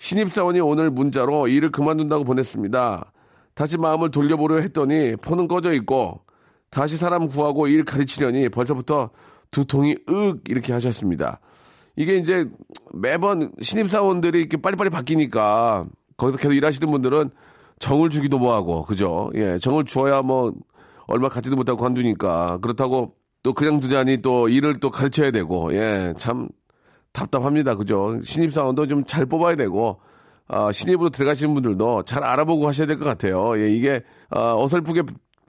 신입사원이 0.00 0.60
오늘 0.60 0.90
문자로 0.90 1.46
일을 1.48 1.70
그만둔다고 1.70 2.24
보냈습니다. 2.24 3.12
다시 3.54 3.76
마음을 3.78 4.10
돌려보려 4.10 4.56
했더니 4.56 5.14
폰은 5.16 5.46
꺼져 5.46 5.72
있고 5.74 6.22
다시 6.70 6.96
사람 6.96 7.28
구하고 7.28 7.68
일 7.68 7.84
가르치려니 7.84 8.48
벌써부터 8.48 9.10
두통이 9.50 9.96
윽 10.08 10.48
이렇게 10.48 10.72
하셨습니다. 10.72 11.40
이게 11.96 12.16
이제 12.16 12.46
매번 12.94 13.52
신입사원들이 13.60 14.38
이렇게 14.38 14.56
빨리빨리 14.56 14.88
바뀌니까 14.88 15.84
거기서 16.16 16.38
계속 16.38 16.54
일하시는 16.54 16.90
분들은 16.90 17.30
정을 17.78 18.08
주기도 18.08 18.38
뭐하고 18.38 18.84
그죠? 18.84 19.30
예, 19.34 19.58
정을 19.58 19.84
주어야 19.84 20.22
뭐 20.22 20.54
얼마 21.08 21.28
갖지도 21.28 21.56
못하고 21.56 21.78
관두니까 21.78 22.58
그렇다고 22.62 23.16
또 23.42 23.52
그냥 23.52 23.80
두자니 23.80 24.22
또 24.22 24.48
일을 24.48 24.80
또 24.80 24.90
가르쳐야 24.90 25.30
되고 25.30 25.74
예, 25.74 26.14
참 26.16 26.48
답답합니다. 27.12 27.74
그죠? 27.74 28.18
신입사원도 28.22 28.86
좀 28.86 29.04
잘 29.06 29.26
뽑아야 29.26 29.56
되고, 29.56 30.00
아, 30.48 30.70
신입으로 30.72 31.10
들어가시는 31.10 31.54
분들도 31.54 32.04
잘 32.04 32.24
알아보고 32.24 32.68
하셔야 32.68 32.86
될 32.86 32.98
것 32.98 33.04
같아요. 33.04 33.58
예, 33.60 33.68
이게, 33.70 34.02
아, 34.30 34.54
어설프게 34.54 35.02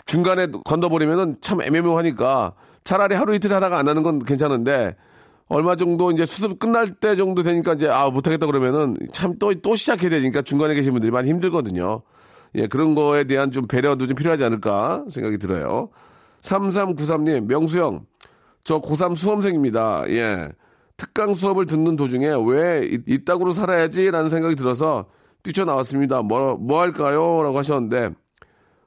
중간에 0.06 0.48
건너버리면은 0.66 1.38
참 1.42 1.62
애매모호하니까 1.62 2.54
차라리 2.84 3.16
하루 3.16 3.34
이틀 3.36 3.54
하다가 3.54 3.78
안 3.78 3.88
하는 3.88 4.04
건 4.04 4.20
괜찮은데, 4.20 4.96
얼마 5.48 5.76
정도 5.76 6.12
이제 6.12 6.26
수습 6.26 6.60
끝날 6.60 6.90
때 6.90 7.16
정도 7.16 7.44
되니까 7.44 7.74
이제, 7.74 7.88
아, 7.90 8.10
못하겠다 8.10 8.46
그러면은 8.48 8.96
참 9.12 9.36
또, 9.38 9.54
또 9.56 9.76
시작해야 9.76 10.10
되니까 10.10 10.42
중간에 10.42 10.74
계신 10.76 10.94
분들이 10.94 11.12
많이 11.12 11.30
힘들거든요. 11.30 12.02
예, 12.56 12.68
그런 12.68 12.96
거에 12.96 13.26
대한 13.26 13.52
좀 13.52 13.68
배려도 13.68 14.08
좀 14.08 14.16
필요하지 14.16 14.44
않을까 14.44 15.06
생각이 15.10 15.38
들어요. 15.38 15.90
3393님, 16.42 17.46
명수형, 17.48 18.06
저 18.64 18.80
고3 18.82 19.16
수험생입니다. 19.16 20.04
예. 20.10 20.50
특강 21.02 21.34
수업을 21.34 21.66
듣는 21.66 21.96
도중에 21.96 22.30
왜 22.46 22.86
이- 22.86 23.00
이따구로 23.08 23.54
살아야지라는 23.54 24.30
생각이 24.30 24.54
들어서 24.56 25.06
뛰쳐나왔습니다. 25.42 26.22
뭐, 26.22 26.58
뭐 26.58 26.80
할까요? 26.80 27.42
라고 27.42 27.58
하셨는데, 27.58 28.12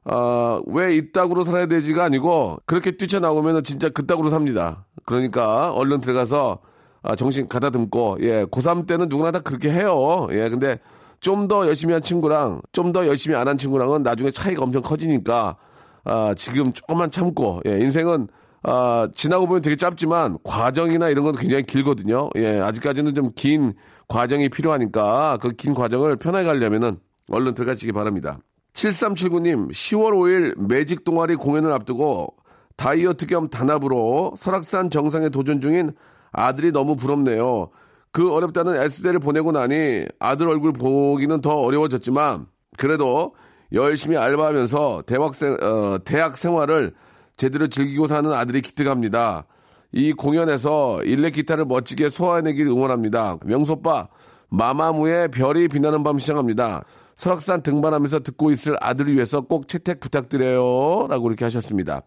아, 0.04 0.60
왜 0.68 0.94
이따구로 0.94 1.42
살아야 1.42 1.66
되지가 1.66 2.04
아니고, 2.04 2.58
그렇게 2.66 2.92
뛰쳐나오면 2.92 3.64
진짜 3.64 3.88
그따구로 3.88 4.30
삽니다. 4.30 4.84
그러니까, 5.06 5.72
얼른 5.72 6.00
들어가서, 6.02 6.60
아, 7.02 7.16
정신 7.16 7.48
가다듬고, 7.48 8.18
예, 8.20 8.44
고3 8.44 8.86
때는 8.86 9.08
누구나 9.08 9.32
다 9.32 9.40
그렇게 9.40 9.72
해요. 9.72 10.28
예, 10.30 10.48
근데 10.48 10.78
좀 11.20 11.48
더 11.48 11.66
열심히 11.66 11.94
한 11.94 12.00
친구랑, 12.02 12.60
좀 12.70 12.92
더 12.92 13.08
열심히 13.08 13.34
안 13.36 13.48
한 13.48 13.58
친구랑은 13.58 14.04
나중에 14.04 14.30
차이가 14.30 14.62
엄청 14.62 14.82
커지니까, 14.82 15.56
아, 16.04 16.32
지금 16.36 16.72
조금만 16.72 17.10
참고, 17.10 17.60
예, 17.66 17.80
인생은, 17.80 18.28
아, 18.64 19.08
지나고 19.14 19.46
보면 19.46 19.62
되게 19.62 19.76
짧지만, 19.76 20.38
과정이나 20.42 21.08
이런 21.10 21.24
건 21.24 21.36
굉장히 21.36 21.62
길거든요. 21.64 22.30
예, 22.36 22.58
아직까지는 22.60 23.14
좀 23.14 23.32
긴 23.34 23.74
과정이 24.08 24.48
필요하니까, 24.48 25.38
그 25.40 25.50
긴 25.50 25.74
과정을 25.74 26.16
편하게 26.16 26.46
가려면은, 26.46 26.96
얼른 27.30 27.54
들어가시기 27.54 27.92
바랍니다. 27.92 28.38
7379님, 28.74 29.70
10월 29.70 30.12
5일 30.12 30.58
매직 30.66 31.04
동아리 31.04 31.36
공연을 31.36 31.70
앞두고 31.72 32.34
다이어트 32.76 33.26
겸 33.26 33.48
단합으로 33.48 34.34
설악산 34.36 34.90
정상에 34.90 35.28
도전 35.28 35.60
중인 35.60 35.92
아들이 36.32 36.72
너무 36.72 36.96
부럽네요. 36.96 37.70
그 38.10 38.32
어렵다는 38.32 38.76
S대를 38.76 39.20
보내고 39.20 39.52
나니 39.52 40.06
아들 40.18 40.48
얼굴 40.48 40.72
보기는 40.72 41.40
더 41.40 41.60
어려워졌지만 41.60 42.46
그래도 42.76 43.34
열심히 43.72 44.16
알바하면서 44.16 45.04
대학생, 45.06 45.56
어, 45.62 45.98
대학 46.04 46.36
생활을 46.36 46.92
제대로 47.36 47.68
즐기고 47.68 48.06
사는 48.06 48.32
아들이 48.32 48.60
기특합니다. 48.60 49.46
이 49.92 50.12
공연에서 50.12 51.02
일렉 51.04 51.34
기타를 51.34 51.66
멋지게 51.66 52.10
소화해내길 52.10 52.66
응원합니다. 52.66 53.38
명소빠, 53.44 54.08
마마무의 54.48 55.28
별이 55.28 55.68
빛나는 55.68 56.02
밤 56.02 56.18
시작합니다. 56.18 56.84
설악산 57.16 57.62
등반하면서 57.62 58.20
듣고 58.20 58.50
있을 58.50 58.76
아들을 58.80 59.14
위해서 59.14 59.40
꼭 59.40 59.68
채택 59.68 60.00
부탁드려요. 60.00 61.06
라고 61.08 61.28
이렇게 61.28 61.44
하셨습니다. 61.44 62.02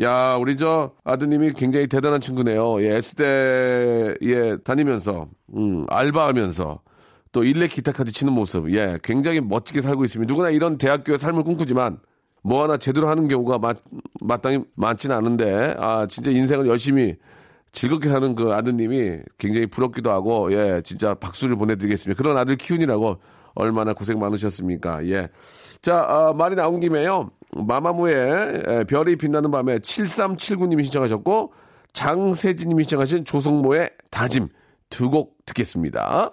야, 0.00 0.36
우리 0.36 0.56
저 0.56 0.92
아드님이 1.02 1.54
굉장히 1.54 1.88
대단한 1.88 2.20
친구네요. 2.20 2.80
예, 2.82 2.98
S대에 2.98 4.58
다니면서, 4.58 5.26
음, 5.56 5.86
알바하면서, 5.88 6.80
또 7.32 7.44
일렉 7.44 7.72
기타까지 7.72 8.12
치는 8.12 8.32
모습, 8.32 8.72
예, 8.72 8.98
굉장히 9.02 9.40
멋지게 9.40 9.80
살고 9.80 10.04
있습니다. 10.04 10.32
누구나 10.32 10.50
이런 10.50 10.78
대학교의 10.78 11.18
삶을 11.18 11.42
꿈꾸지만, 11.42 11.98
뭐 12.42 12.62
하나 12.62 12.76
제대로 12.76 13.08
하는 13.08 13.28
경우가 13.28 13.58
마, 13.58 13.74
마땅히 14.20 14.64
많지는 14.74 15.14
않은데, 15.14 15.74
아, 15.78 16.06
진짜 16.08 16.30
인생을 16.30 16.66
열심히 16.66 17.16
즐겁게 17.72 18.08
사는 18.08 18.34
그 18.34 18.52
아드님이 18.52 19.18
굉장히 19.36 19.66
부럽기도 19.66 20.10
하고, 20.10 20.52
예, 20.52 20.80
진짜 20.84 21.14
박수를 21.14 21.56
보내드리겠습니다. 21.56 22.20
그런 22.20 22.36
아들 22.38 22.56
키우느라고 22.56 23.18
얼마나 23.54 23.92
고생 23.92 24.18
많으셨습니까? 24.18 25.06
예. 25.08 25.28
자, 25.82 26.04
아, 26.08 26.32
말이 26.32 26.54
나온 26.56 26.80
김에요. 26.80 27.30
마마무의 27.56 28.62
예, 28.68 28.84
별이 28.84 29.16
빛나는 29.16 29.50
밤에 29.50 29.78
7379님이 29.78 30.84
신청하셨고, 30.84 31.52
장세진님이 31.92 32.84
신청하신 32.84 33.24
조성모의 33.24 33.90
다짐 34.10 34.48
두 34.90 35.10
곡 35.10 35.36
듣겠습니다. 35.44 36.32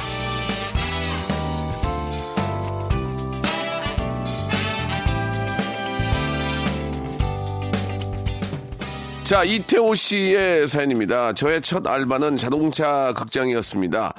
자, 9.31 9.45
이태호 9.45 9.95
씨의 9.95 10.67
사연입니다. 10.67 11.31
저의 11.31 11.61
첫 11.61 11.87
알바는 11.87 12.35
자동차 12.35 13.13
극장이었습니다. 13.15 14.13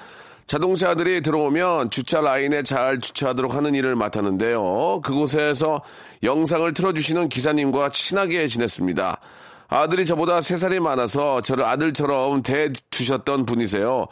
자동차들이 0.46 1.20
들어오면 1.20 1.90
주차 1.90 2.22
라인에 2.22 2.62
잘 2.62 2.98
주차하도록 2.98 3.54
하는 3.54 3.74
일을 3.74 3.94
맡았는데요. 3.94 5.02
그곳에서 5.04 5.82
영상을 6.22 6.72
틀어주시는 6.72 7.28
기사님과 7.28 7.90
친하게 7.90 8.48
지냈습니다. 8.48 9.20
아들이 9.68 10.06
저보다 10.06 10.40
3살이 10.40 10.80
많아서 10.80 11.42
저를 11.42 11.64
아들처럼 11.66 12.42
대주셨던 12.42 13.44
분이세요. 13.44 14.06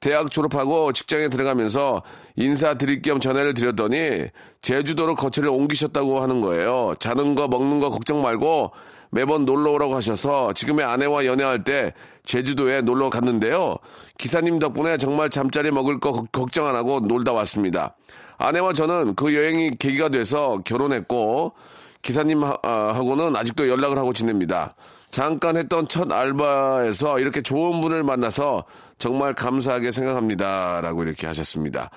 대학 0.00 0.30
졸업하고 0.30 0.94
직장에 0.94 1.28
들어가면서 1.28 2.02
인사드릴 2.36 3.02
겸 3.02 3.20
전화를 3.20 3.52
드렸더니 3.52 4.28
제주도로 4.62 5.16
거처를 5.16 5.50
옮기셨다고 5.50 6.22
하는 6.22 6.40
거예요. 6.40 6.94
자는 6.98 7.34
거 7.34 7.46
먹는 7.46 7.78
거 7.78 7.90
걱정 7.90 8.22
말고 8.22 8.72
매번 9.16 9.46
놀러 9.46 9.70
오라고 9.70 9.94
하셔서 9.94 10.52
지금의 10.52 10.84
아내와 10.84 11.24
연애할 11.24 11.64
때 11.64 11.94
제주도에 12.26 12.82
놀러 12.82 13.08
갔는데요. 13.08 13.76
기사님 14.18 14.58
덕분에 14.58 14.98
정말 14.98 15.30
잠자리 15.30 15.70
먹을 15.70 15.98
거 15.98 16.24
걱정 16.30 16.66
안 16.66 16.76
하고 16.76 17.00
놀다 17.00 17.32
왔습니다. 17.32 17.96
아내와 18.36 18.74
저는 18.74 19.14
그 19.14 19.34
여행이 19.34 19.76
계기가 19.78 20.10
돼서 20.10 20.60
결혼했고 20.66 21.54
기사님하고는 22.02 23.36
아직도 23.36 23.70
연락을 23.70 23.96
하고 23.96 24.12
지냅니다. 24.12 24.74
잠깐 25.10 25.56
했던 25.56 25.88
첫 25.88 26.12
알바에서 26.12 27.18
이렇게 27.18 27.40
좋은 27.40 27.80
분을 27.80 28.02
만나서 28.02 28.64
정말 28.98 29.32
감사하게 29.32 29.92
생각합니다. 29.92 30.82
라고 30.82 31.02
이렇게 31.04 31.26
하셨습니다. 31.26 31.88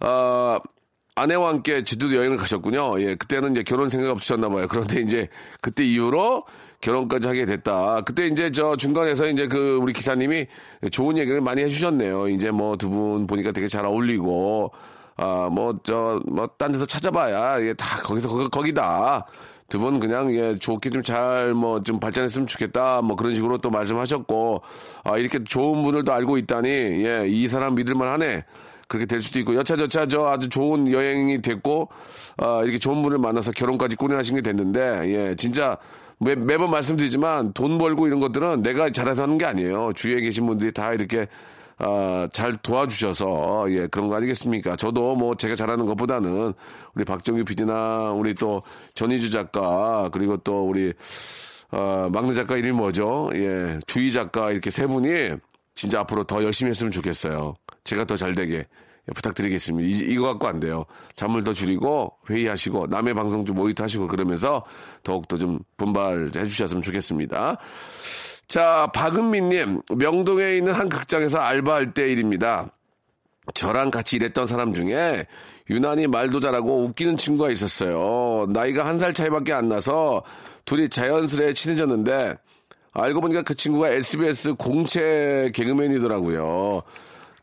아, 0.00 0.60
아내와 1.18 1.48
함께 1.50 1.82
제주도 1.84 2.14
여행을 2.14 2.36
가셨군요. 2.36 3.00
예, 3.00 3.14
그때는 3.16 3.52
이제 3.52 3.62
결혼 3.62 3.88
생각 3.88 4.10
없으셨나 4.10 4.48
봐요. 4.48 4.66
그런데 4.68 5.00
이제 5.00 5.28
그때 5.60 5.84
이후로 5.84 6.44
결혼까지 6.80 7.26
하게 7.26 7.44
됐다. 7.46 8.02
그때 8.02 8.26
이제 8.26 8.50
저 8.52 8.76
중간에서 8.76 9.26
이제 9.28 9.48
그 9.48 9.78
우리 9.82 9.92
기사님이 9.92 10.46
좋은 10.92 11.18
얘기를 11.18 11.40
많이 11.40 11.62
해주셨네요. 11.62 12.28
이제 12.28 12.50
뭐 12.52 12.76
두 12.76 12.88
분 12.90 13.26
보니까 13.26 13.50
되게 13.52 13.66
잘 13.68 13.84
어울리고 13.84 14.70
아 15.16 15.48
뭐 15.50 15.74
저 15.82 16.20
뭐 16.30 16.46
딴 16.56 16.70
데서 16.72 16.86
찾아봐야 16.86 17.58
이게 17.58 17.74
다 17.74 18.00
거기서 18.02 18.28
거기, 18.28 18.48
거기다. 18.48 19.26
두 19.68 19.78
분 19.80 19.98
그냥 20.00 20.32
예 20.34 20.56
좋게 20.56 20.90
좀 20.90 21.02
잘 21.02 21.52
뭐 21.54 21.82
좀 21.82 21.98
발전했으면 21.98 22.46
좋겠다. 22.46 23.02
뭐 23.02 23.16
그런 23.16 23.34
식으로 23.34 23.58
또 23.58 23.70
말씀하셨고 23.70 24.62
아 25.02 25.18
이렇게 25.18 25.42
좋은 25.42 25.82
분을 25.82 26.04
또 26.04 26.12
알고 26.12 26.38
있다니 26.38 26.68
예 27.04 27.26
이 27.26 27.48
사람 27.48 27.74
믿을만 27.74 28.06
하네. 28.06 28.44
그렇게 28.88 29.06
될 29.06 29.20
수도 29.20 29.38
있고 29.38 29.54
여차저차 29.54 30.06
저 30.06 30.26
아주 30.26 30.48
좋은 30.48 30.90
여행이 30.90 31.42
됐고 31.42 31.88
아, 32.38 32.62
이렇게 32.64 32.78
좋은 32.78 33.02
분을 33.02 33.18
만나서 33.18 33.52
결혼까지 33.52 33.96
꾸려하신 33.96 34.36
게 34.36 34.42
됐는데 34.42 35.02
예 35.12 35.34
진짜 35.36 35.76
매, 36.18 36.34
매번 36.34 36.70
말씀드리지만 36.70 37.52
돈 37.52 37.78
벌고 37.78 38.06
이런 38.06 38.18
것들은 38.18 38.62
내가 38.62 38.90
잘해서 38.90 39.22
하는 39.24 39.38
게 39.38 39.44
아니에요 39.44 39.92
주위에 39.94 40.20
계신 40.22 40.46
분들이 40.46 40.72
다 40.72 40.92
이렇게 40.94 41.26
아, 41.76 42.28
잘 42.32 42.56
도와주셔서 42.56 43.66
예 43.70 43.86
그런 43.86 44.08
거 44.08 44.16
아니겠습니까? 44.16 44.74
저도 44.76 45.14
뭐 45.14 45.34
제가 45.34 45.54
잘하는 45.54 45.86
것보다는 45.86 46.54
우리 46.94 47.04
박정규 47.04 47.44
PD나 47.44 48.10
우리 48.12 48.34
또 48.34 48.62
전희주 48.94 49.30
작가 49.30 50.08
그리고 50.12 50.38
또 50.38 50.66
우리 50.66 50.92
어, 51.70 52.08
막내 52.10 52.34
작가 52.34 52.56
이름이 52.56 52.72
뭐죠? 52.72 53.30
예 53.34 53.78
주희 53.86 54.10
작가 54.10 54.50
이렇게 54.50 54.70
세 54.70 54.86
분이 54.86 55.36
진짜 55.74 56.00
앞으로 56.00 56.24
더 56.24 56.42
열심히 56.42 56.70
했으면 56.70 56.90
좋겠어요. 56.90 57.54
제가 57.84 58.04
더 58.04 58.16
잘 58.16 58.34
되게 58.34 58.66
부탁드리겠습니다. 59.14 59.88
이, 59.88 60.12
이거 60.12 60.24
갖고 60.26 60.46
안 60.46 60.60
돼요. 60.60 60.84
잠을 61.16 61.42
더 61.42 61.52
줄이고 61.52 62.12
회의하시고 62.28 62.86
남의 62.88 63.14
방송 63.14 63.44
좀 63.44 63.56
모니터 63.56 63.84
하시고 63.84 64.08
그러면서 64.08 64.64
더욱더 65.02 65.36
좀 65.38 65.58
분발해 65.76 66.30
주셨으면 66.44 66.82
좋겠습니다. 66.82 67.56
자, 68.48 68.88
박은미님, 68.94 69.82
명동에 69.96 70.56
있는 70.56 70.72
한 70.72 70.88
극장에서 70.88 71.38
알바할 71.38 71.92
때 71.92 72.08
일입니다. 72.10 72.70
저랑 73.54 73.90
같이 73.90 74.16
일했던 74.16 74.46
사람 74.46 74.74
중에 74.74 75.26
유난히 75.70 76.06
말도 76.06 76.40
잘하고 76.40 76.84
웃기는 76.84 77.16
친구가 77.16 77.50
있었어요. 77.50 78.46
나이가 78.50 78.86
한 78.86 78.98
살 78.98 79.14
차이밖에 79.14 79.52
안 79.52 79.68
나서 79.68 80.22
둘이 80.64 80.88
자연스레 80.88 81.54
친해졌는데 81.54 82.36
알고 82.92 83.20
보니까 83.20 83.42
그 83.42 83.54
친구가 83.54 83.88
SBS 83.90 84.54
공채 84.54 85.50
개그맨이더라고요. 85.54 86.82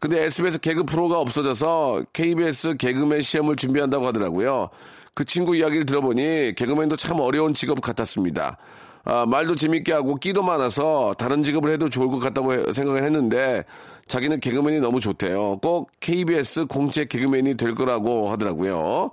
근데 0.05 0.23
SBS 0.25 0.59
개그 0.59 0.83
프로가 0.83 1.19
없어져서 1.19 2.03
KBS 2.13 2.77
개그맨 2.77 3.23
시험을 3.23 3.55
준비한다고 3.55 4.05
하더라고요. 4.05 4.69
그 5.15 5.25
친구 5.25 5.55
이야기를 5.55 5.87
들어보니 5.87 6.53
개그맨도 6.55 6.95
참 6.95 7.19
어려운 7.21 7.55
직업 7.55 7.81
같았습니다. 7.81 8.59
아, 9.03 9.25
말도 9.25 9.55
재밌게 9.55 9.93
하고 9.93 10.13
끼도 10.17 10.43
많아서 10.43 11.15
다른 11.17 11.41
직업을 11.41 11.71
해도 11.71 11.89
좋을 11.89 12.09
것 12.09 12.19
같다고 12.19 12.71
생각을 12.71 13.03
했는데 13.03 13.63
자기는 14.05 14.41
개그맨이 14.41 14.79
너무 14.79 14.99
좋대요. 14.99 15.57
꼭 15.57 15.89
KBS 16.01 16.67
공채 16.67 17.05
개그맨이 17.05 17.57
될 17.57 17.73
거라고 17.73 18.29
하더라고요. 18.29 19.09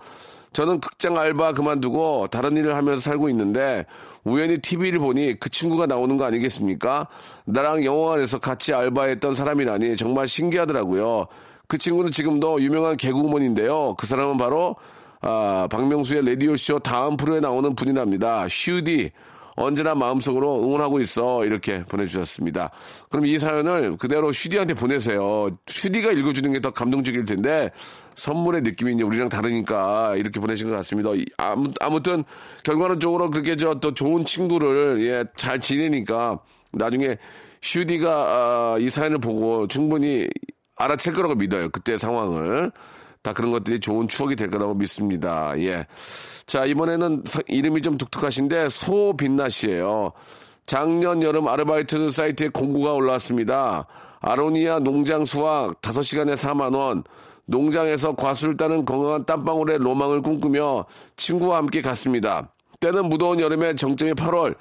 저는 0.52 0.80
극장 0.80 1.16
알바 1.16 1.54
그만두고 1.54 2.28
다른 2.30 2.56
일을 2.56 2.76
하면서 2.76 3.00
살고 3.00 3.28
있는데 3.30 3.86
우연히 4.24 4.58
TV를 4.58 4.98
보니 4.98 5.40
그 5.40 5.48
친구가 5.50 5.86
나오는 5.86 6.16
거 6.16 6.24
아니겠습니까? 6.24 7.08
나랑 7.44 7.84
영화관에서 7.84 8.38
같이 8.38 8.74
알바했던 8.74 9.34
사람이라니 9.34 9.96
정말 9.96 10.28
신기하더라고요. 10.28 11.26
그 11.68 11.78
친구는 11.78 12.10
지금도 12.10 12.60
유명한 12.60 12.96
개그우먼인데요. 12.96 13.94
그 13.98 14.06
사람은 14.06 14.36
바로 14.36 14.76
아, 15.22 15.68
박명수의 15.70 16.26
라디오쇼 16.26 16.80
다음 16.80 17.16
프로에 17.16 17.40
나오는 17.40 17.74
분이랍니다. 17.74 18.46
슈디. 18.48 19.12
언제나 19.54 19.94
마음속으로 19.94 20.62
응원하고 20.64 21.00
있어. 21.00 21.44
이렇게 21.44 21.84
보내주셨습니다. 21.84 22.70
그럼 23.10 23.26
이 23.26 23.38
사연을 23.38 23.96
그대로 23.98 24.32
슈디한테 24.32 24.74
보내세요. 24.74 25.50
슈디가 25.66 26.12
읽어주는 26.12 26.52
게 26.52 26.60
더 26.60 26.70
감동적일 26.70 27.24
텐데, 27.24 27.70
선물의 28.14 28.62
느낌이 28.62 28.94
이제 28.94 29.04
우리랑 29.04 29.28
다르니까 29.28 30.16
이렇게 30.16 30.40
보내신 30.40 30.68
것 30.70 30.76
같습니다. 30.76 31.10
아무, 31.38 31.72
아무튼, 31.80 32.24
결과론적으로 32.64 33.30
그렇게 33.30 33.56
저 33.56 33.74
또 33.74 33.94
좋은 33.94 34.24
친구를, 34.24 35.02
예, 35.06 35.24
잘 35.36 35.60
지내니까, 35.60 36.38
나중에 36.72 37.16
슈디가, 37.62 38.10
아, 38.10 38.76
이 38.78 38.90
사연을 38.90 39.18
보고 39.18 39.66
충분히 39.68 40.28
알아챌 40.76 41.12
거라고 41.12 41.34
믿어요. 41.34 41.68
그때 41.70 41.96
상황을. 41.98 42.72
다 43.22 43.32
그런 43.32 43.52
것들이 43.52 43.78
좋은 43.78 44.08
추억이 44.08 44.34
될 44.34 44.50
거라고 44.50 44.74
믿습니다. 44.74 45.54
예. 45.58 45.86
자, 46.46 46.64
이번에는 46.64 47.22
이름이 47.46 47.80
좀 47.82 47.96
독특하신데 47.96 48.68
소빛나 48.68 49.48
씨예요. 49.48 50.12
작년 50.66 51.22
여름 51.22 51.46
아르바이트 51.46 52.10
사이트에 52.10 52.48
공고가 52.48 52.94
올라왔습니다. 52.94 53.86
아로니아 54.20 54.80
농장 54.80 55.24
수확 55.24 55.80
5시간에 55.82 56.34
4만 56.34 56.74
원. 56.74 57.04
농장에서 57.46 58.14
과수를 58.14 58.56
따는 58.56 58.84
건강한 58.84 59.24
땀방울의 59.24 59.78
로망을 59.78 60.22
꿈꾸며 60.22 60.86
친구와 61.16 61.58
함께 61.58 61.82
갔습니다. 61.82 62.50
때는 62.80 63.08
무더운 63.08 63.40
여름에 63.40 63.74
정점이 63.74 64.12
8월. 64.12 64.54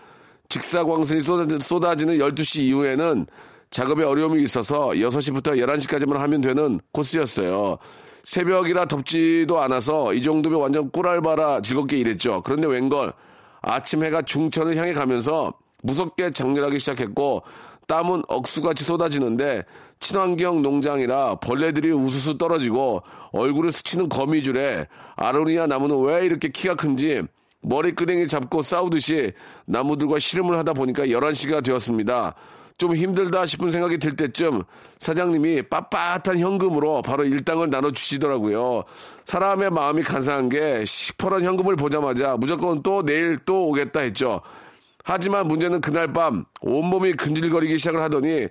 직사광선이 0.50 1.22
쏟아지는 1.22 2.18
12시 2.18 2.60
이후에는 2.64 3.26
작업에 3.70 4.04
어려움이 4.04 4.44
있어서 4.44 4.90
6시부터 4.90 5.56
11시까지만 5.58 6.18
하면 6.18 6.42
되는 6.42 6.80
코스였어요. 6.92 7.78
새벽이라 8.24 8.86
덥지도 8.86 9.62
않아서 9.62 10.14
이 10.14 10.22
정도면 10.22 10.60
완전 10.60 10.92
꿀알바라 10.92 11.62
즐겁게 11.62 11.98
일했죠. 11.98 12.42
그런데 12.44 12.68
웬걸 12.68 13.14
아침 13.62 14.04
해가 14.04 14.24
중천을 14.24 14.76
향해 14.76 14.94
가면서 14.94 15.54
무섭게 15.84 16.32
장렬하기 16.32 16.80
시작했고 16.80 17.44
땀은 17.88 18.24
억수같이 18.28 18.84
쏟아지는데 18.84 19.64
친환경 20.02 20.62
농장이라 20.62 21.36
벌레들이 21.36 21.92
우수수 21.92 22.38
떨어지고 22.38 23.04
얼굴을 23.32 23.72
스치는 23.72 24.10
거미줄에 24.10 24.88
아로니아 25.16 25.68
나무는 25.68 26.02
왜 26.02 26.26
이렇게 26.26 26.50
키가 26.50 26.76
큰지 26.76 27.22
머리끄댕이 27.62 28.28
잡고 28.28 28.64
싸우듯이 28.64 29.32
나무들과 29.66 30.20
씨름을 30.20 30.58
하다 30.58 30.74
보니까 30.74 31.06
11시가 31.06 31.64
되었습니다. 31.64 32.34
좀 32.78 32.96
힘들다 32.96 33.46
싶은 33.46 33.70
생각이 33.70 34.00
들 34.00 34.16
때쯤 34.16 34.64
사장님이 34.98 35.62
빳빳한 35.64 36.40
현금으로 36.40 37.04
바로 37.04 37.24
일당을 37.24 37.70
나눠주시더라고요. 37.70 38.84
사람의 39.26 39.70
마음이 39.70 40.02
간사한 40.02 40.50
게 40.50 40.84
시퍼런 40.84 41.44
현금을 41.44 41.76
보자마자 41.76 42.36
무조건 42.38 42.82
또 42.82 43.06
내일 43.06 43.38
또 43.46 43.68
오겠다 43.68 44.00
했죠. 44.00 44.42
하지만 45.04 45.48
문제는 45.48 45.82
그날 45.82 46.12
밤 46.12 46.46
온몸이 46.62 47.14
근질거리기 47.14 47.78
시작을 47.78 48.02
하더니 48.02 48.48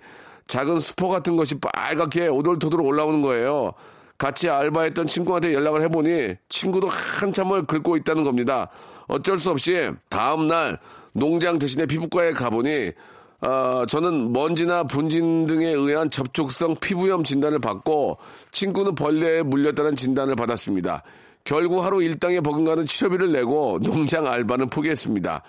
작은 0.50 0.80
수포 0.80 1.08
같은 1.08 1.36
것이 1.36 1.54
빨갛게 1.60 2.26
오돌토돌 2.26 2.80
올라오는 2.80 3.22
거예요. 3.22 3.72
같이 4.18 4.50
알바했던 4.50 5.06
친구한테 5.06 5.54
연락을 5.54 5.80
해보니 5.82 6.34
친구도 6.48 6.88
한참을 6.88 7.66
긁고 7.66 7.96
있다는 7.98 8.24
겁니다. 8.24 8.68
어쩔 9.06 9.38
수 9.38 9.52
없이 9.52 9.92
다음날 10.08 10.80
농장 11.12 11.60
대신에 11.60 11.86
피부과에 11.86 12.32
가보니 12.32 12.90
아, 13.42 13.86
저는 13.88 14.32
먼지나 14.32 14.82
분진 14.82 15.46
등에 15.46 15.68
의한 15.68 16.10
접촉성 16.10 16.74
피부염 16.80 17.22
진단을 17.22 17.60
받고 17.60 18.18
친구는 18.50 18.96
벌레에 18.96 19.42
물렸다는 19.42 19.94
진단을 19.94 20.34
받았습니다. 20.34 21.04
결국 21.44 21.84
하루 21.84 22.02
일당에 22.02 22.40
버금가는 22.40 22.86
치료비를 22.86 23.30
내고 23.30 23.78
농장 23.82 24.26
알바는 24.26 24.68
포기했습니다. 24.68 25.42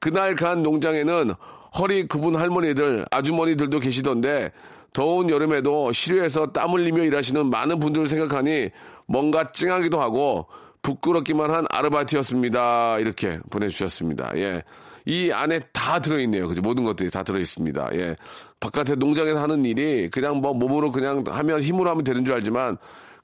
그날 0.00 0.34
간 0.34 0.64
농장에는 0.64 1.32
허리 1.76 2.06
굽은 2.06 2.36
할머니들, 2.36 3.06
아주머니들도 3.10 3.80
계시던데 3.80 4.52
더운 4.92 5.30
여름에도 5.30 5.92
실외에서 5.92 6.52
땀 6.52 6.70
흘리며 6.70 7.04
일하시는 7.04 7.50
많은 7.50 7.78
분들을 7.78 8.06
생각하니 8.06 8.70
뭔가 9.06 9.46
찡하기도 9.46 10.00
하고 10.00 10.46
부끄럽기만 10.82 11.50
한 11.50 11.66
아르바이트였습니다. 11.70 12.98
이렇게 12.98 13.38
보내주셨습니다. 13.50 14.32
예. 14.36 14.62
이 15.04 15.30
안에 15.32 15.60
다 15.72 16.00
들어있네요. 16.00 16.48
그죠? 16.48 16.60
모든 16.62 16.84
것들이 16.84 17.10
다 17.10 17.22
들어있습니다. 17.22 17.90
예. 17.94 18.16
바깥에 18.60 18.94
농장에서 18.94 19.40
하는 19.40 19.64
일이 19.64 20.10
그냥 20.10 20.38
뭐 20.40 20.52
몸으로 20.52 20.92
그냥 20.92 21.24
하면 21.26 21.60
힘으로 21.60 21.90
하면 21.90 22.04
되는 22.04 22.24
줄 22.24 22.34
알지만 22.34 22.76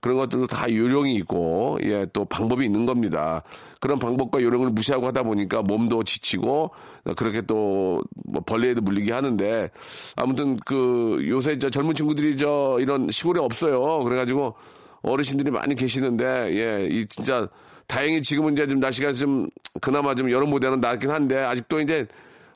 그런 0.04 0.18
것들도 0.18 0.48
다 0.48 0.70
요령이 0.70 1.14
있고, 1.14 1.78
예, 1.82 2.06
또 2.12 2.26
방법이 2.26 2.62
있는 2.62 2.84
겁니다. 2.84 3.42
그런 3.80 3.98
방법과 3.98 4.42
요령을 4.42 4.68
무시하고 4.68 5.06
하다 5.06 5.22
보니까 5.22 5.62
몸도 5.62 6.04
지치고, 6.04 6.72
그렇게 7.16 7.40
또, 7.40 8.02
뭐 8.26 8.42
벌레에도 8.44 8.82
물리게 8.82 9.14
하는데, 9.14 9.70
아무튼 10.14 10.58
그, 10.66 11.24
요새 11.26 11.58
저 11.58 11.70
젊은 11.70 11.94
친구들이 11.94 12.36
저 12.36 12.76
이런 12.80 13.10
시골에 13.10 13.40
없어요. 13.40 14.04
그래가지고 14.04 14.54
어르신들이 15.00 15.50
많이 15.50 15.74
계시는데, 15.74 16.50
예, 16.50 16.86
이 16.86 17.06
진짜, 17.06 17.48
다행히 17.86 18.20
지금은 18.20 18.52
이제 18.52 18.66
좀 18.66 18.80
날씨가 18.80 19.14
좀, 19.14 19.48
그나마 19.80 20.14
좀 20.14 20.30
여름보다는 20.30 20.80
낫긴 20.80 21.08
한데, 21.08 21.38
아직도 21.38 21.80
이제 21.80 22.06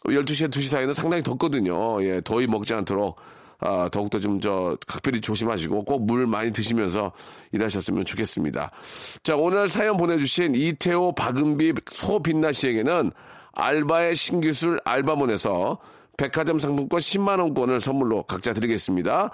12시에 0.05 0.51
2시 0.51 0.69
사이는 0.69 0.93
상당히 0.93 1.23
덥거든요. 1.23 2.05
예, 2.05 2.21
더위 2.23 2.47
먹지 2.47 2.75
않도록. 2.75 3.17
아, 3.61 3.89
더욱더 3.91 4.21
좀 4.21 4.41
저 4.41 4.77
각별히 4.87 5.21
조심하시고 5.21 5.85
꼭 5.85 6.01
물 6.01 6.27
많이 6.27 6.53
드시면서 6.53 7.13
일하셨으면 7.53 8.05
좋겠습니다. 8.05 8.71
자, 9.23 9.37
오늘 9.37 9.69
사연 9.69 9.97
보내주신 9.97 10.55
이태호, 10.55 11.15
박은비, 11.17 11.75
소빛나 11.91 12.53
씨에게는 12.53 13.11
알바의 13.53 14.15
신기술 14.15 14.81
알바몬에서 14.85 15.79
백화점 16.17 16.59
상품권 16.59 16.99
10만원권을 16.99 17.79
선물로 17.81 18.25
각자 18.25 18.53
드리겠습니다. 18.53 19.31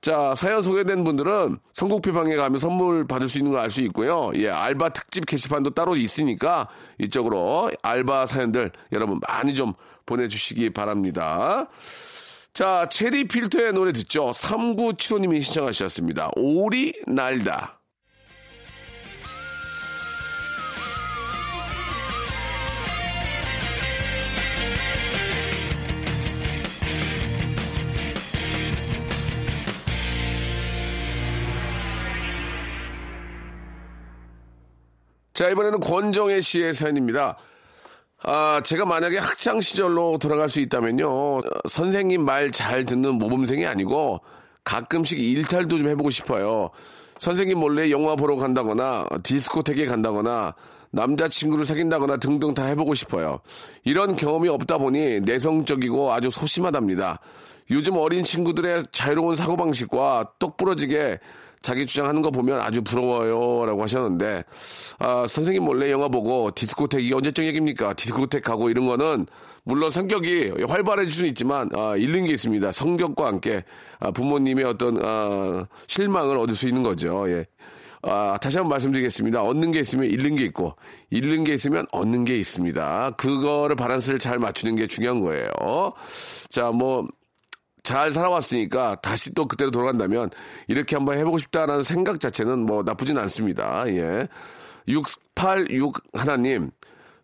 자, 0.00 0.34
사연 0.36 0.62
소개된 0.62 1.02
분들은 1.04 1.58
선곡표방에 1.72 2.36
가면 2.36 2.58
선물 2.60 3.06
받을 3.06 3.28
수 3.28 3.38
있는 3.38 3.52
걸 3.52 3.60
알 3.60 3.70
수 3.70 3.80
있고요. 3.82 4.30
예, 4.36 4.48
알바 4.48 4.90
특집 4.90 5.26
게시판도 5.26 5.70
따로 5.70 5.96
있으니까 5.96 6.68
이쪽으로 6.98 7.72
알바 7.82 8.26
사연들 8.26 8.70
여러분 8.92 9.20
많이 9.28 9.54
좀 9.54 9.74
보내주시기 10.06 10.70
바랍니다. 10.70 11.66
자, 12.58 12.88
체리 12.90 13.28
필터의 13.28 13.72
노래 13.72 13.92
듣죠. 13.92 14.32
3975님이 14.32 15.40
신청하셨습니다. 15.42 16.32
오리 16.34 16.92
날다. 17.06 17.78
자, 35.32 35.48
이번에는 35.48 35.78
권정혜 35.78 36.40
씨의 36.40 36.74
사연입니다. 36.74 37.38
아, 38.22 38.60
제가 38.64 38.84
만약에 38.84 39.18
학창 39.18 39.60
시절로 39.60 40.18
돌아갈 40.18 40.48
수 40.48 40.60
있다면요. 40.60 41.08
어, 41.08 41.40
선생님 41.68 42.24
말 42.24 42.50
잘 42.50 42.84
듣는 42.84 43.14
모범생이 43.14 43.64
아니고 43.66 44.20
가끔씩 44.64 45.18
일탈도 45.18 45.78
좀 45.78 45.88
해보고 45.88 46.10
싶어요. 46.10 46.70
선생님 47.18 47.58
몰래 47.58 47.90
영화 47.90 48.16
보러 48.16 48.36
간다거나 48.36 49.06
디스코텍에 49.22 49.86
간다거나 49.86 50.54
남자친구를 50.90 51.64
사귄다거나 51.64 52.16
등등 52.16 52.54
다 52.54 52.64
해보고 52.66 52.94
싶어요. 52.94 53.40
이런 53.84 54.16
경험이 54.16 54.48
없다 54.48 54.78
보니 54.78 55.20
내성적이고 55.20 56.12
아주 56.12 56.30
소심하답니다. 56.30 57.20
요즘 57.70 57.96
어린 57.98 58.24
친구들의 58.24 58.84
자유로운 58.92 59.36
사고방식과 59.36 60.32
똑부러지게 60.38 61.18
자기 61.62 61.86
주장하는 61.86 62.22
거 62.22 62.30
보면 62.30 62.60
아주 62.60 62.82
부러워요라고 62.82 63.82
하셨는데 63.82 64.44
아, 64.98 65.26
선생님 65.28 65.64
몰래 65.64 65.90
영화 65.90 66.08
보고 66.08 66.50
디스코텍이 66.50 67.12
언제적 67.12 67.44
얘기입니까? 67.44 67.94
디스코텍 67.94 68.42
가고 68.42 68.70
이런 68.70 68.86
거는 68.86 69.26
물론 69.64 69.90
성격이 69.90 70.64
활발해질 70.66 71.12
수는 71.12 71.28
있지만 71.30 71.68
아, 71.74 71.94
잃는 71.96 72.24
게 72.24 72.32
있습니다. 72.32 72.72
성격과 72.72 73.26
함께 73.26 73.64
아, 74.00 74.10
부모님의 74.10 74.64
어떤 74.64 74.98
아, 75.04 75.66
실망을 75.86 76.38
얻을 76.38 76.54
수 76.54 76.68
있는 76.68 76.82
거죠. 76.82 77.28
예. 77.28 77.46
아, 78.02 78.38
다시 78.40 78.56
한번 78.56 78.70
말씀드리겠습니다. 78.70 79.42
얻는 79.42 79.72
게 79.72 79.80
있으면 79.80 80.06
잃는 80.06 80.36
게 80.36 80.44
있고, 80.44 80.76
잃는 81.10 81.44
게 81.44 81.54
있으면 81.54 81.84
얻는 81.90 82.24
게 82.24 82.36
있습니다. 82.36 83.10
그거를 83.16 83.76
바란스를 83.76 84.18
잘 84.18 84.38
맞추는 84.38 84.76
게 84.76 84.86
중요한 84.86 85.20
거예요. 85.20 85.50
자, 86.48 86.70
뭐, 86.70 87.06
잘 87.82 88.12
살아왔으니까 88.12 88.96
다시 89.02 89.32
또 89.34 89.46
그때로 89.46 89.70
돌아간다면 89.70 90.30
이렇게 90.66 90.96
한번 90.96 91.18
해보고 91.18 91.38
싶다라는 91.38 91.82
생각 91.82 92.20
자체는 92.20 92.60
뭐 92.66 92.82
나쁘진 92.82 93.18
않습니다. 93.18 93.84
예. 93.88 94.28
686 94.88 95.98
하나님, 96.14 96.70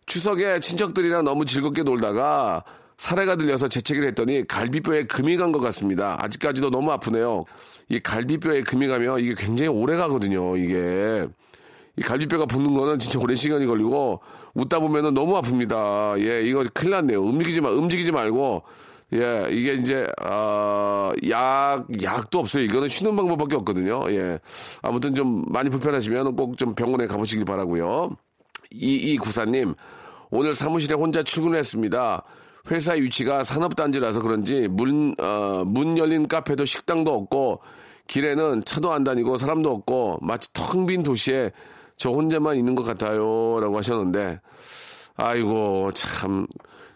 추석에 0.05 0.59
친척들이랑 0.59 1.23
너무 1.23 1.45
즐겁게 1.45 1.83
놀다가 1.83 2.63
사례가 2.97 3.35
들려서 3.35 3.67
재채기를 3.67 4.07
했더니 4.09 4.47
갈비뼈에 4.47 5.05
금이 5.05 5.37
간 5.37 5.51
것 5.51 5.59
같습니다. 5.59 6.15
아직까지도 6.23 6.69
너무 6.69 6.91
아프네요. 6.91 7.43
이 7.89 7.99
갈비뼈에 7.99 8.61
금이 8.63 8.87
가면 8.87 9.19
이게 9.19 9.35
굉장히 9.35 9.69
오래 9.69 9.97
가거든요. 9.97 10.55
이게. 10.57 11.27
이 11.97 12.01
갈비뼈가 12.01 12.45
붓는 12.45 12.73
거는 12.73 12.99
진짜 12.99 13.19
오랜 13.19 13.35
시간이 13.37 13.65
걸리고 13.65 14.21
웃다 14.53 14.79
보면은 14.79 15.13
너무 15.13 15.39
아픕니다. 15.41 16.19
예, 16.19 16.41
이거 16.43 16.63
큰일 16.73 16.91
났네요. 16.91 17.21
움직이지 17.21 17.61
마, 17.61 17.69
움직이지 17.69 18.11
말고 18.11 18.63
예, 19.13 19.47
이게 19.51 19.73
이제, 19.73 20.07
아, 20.19 21.11
약, 21.29 21.85
약도 22.01 22.39
없어요. 22.39 22.63
이거는 22.63 22.89
쉬는 22.89 23.15
방법밖에 23.15 23.55
없거든요. 23.57 24.03
예. 24.11 24.39
아무튼 24.81 25.13
좀 25.13 25.43
많이 25.47 25.69
불편하시면 25.69 26.35
꼭 26.35 26.57
좀 26.57 26.73
병원에 26.73 27.05
가보시길 27.07 27.45
바라고요 27.45 28.09
2294님, 28.73 29.75
오늘 30.31 30.55
사무실에 30.55 30.95
혼자 30.95 31.21
출근했습니다. 31.23 32.23
회사 32.71 32.93
위치가 32.93 33.43
산업단지라서 33.43 34.21
그런지 34.21 34.67
문, 34.67 35.13
어, 35.19 35.63
문 35.65 35.97
열린 35.97 36.27
카페도 36.27 36.65
식당도 36.65 37.13
없고 37.13 37.61
길에는 38.07 38.63
차도 38.65 38.91
안 38.91 39.03
다니고 39.03 39.37
사람도 39.37 39.69
없고 39.69 40.19
마치 40.21 40.51
텅 40.53 40.85
빈 40.87 41.03
도시에 41.03 41.51
저 41.95 42.09
혼자만 42.09 42.57
있는 42.57 42.75
것 42.75 42.83
같아요. 42.83 43.59
라고 43.61 43.77
하셨는데, 43.77 44.41
아이고, 45.15 45.91
참. 45.93 46.45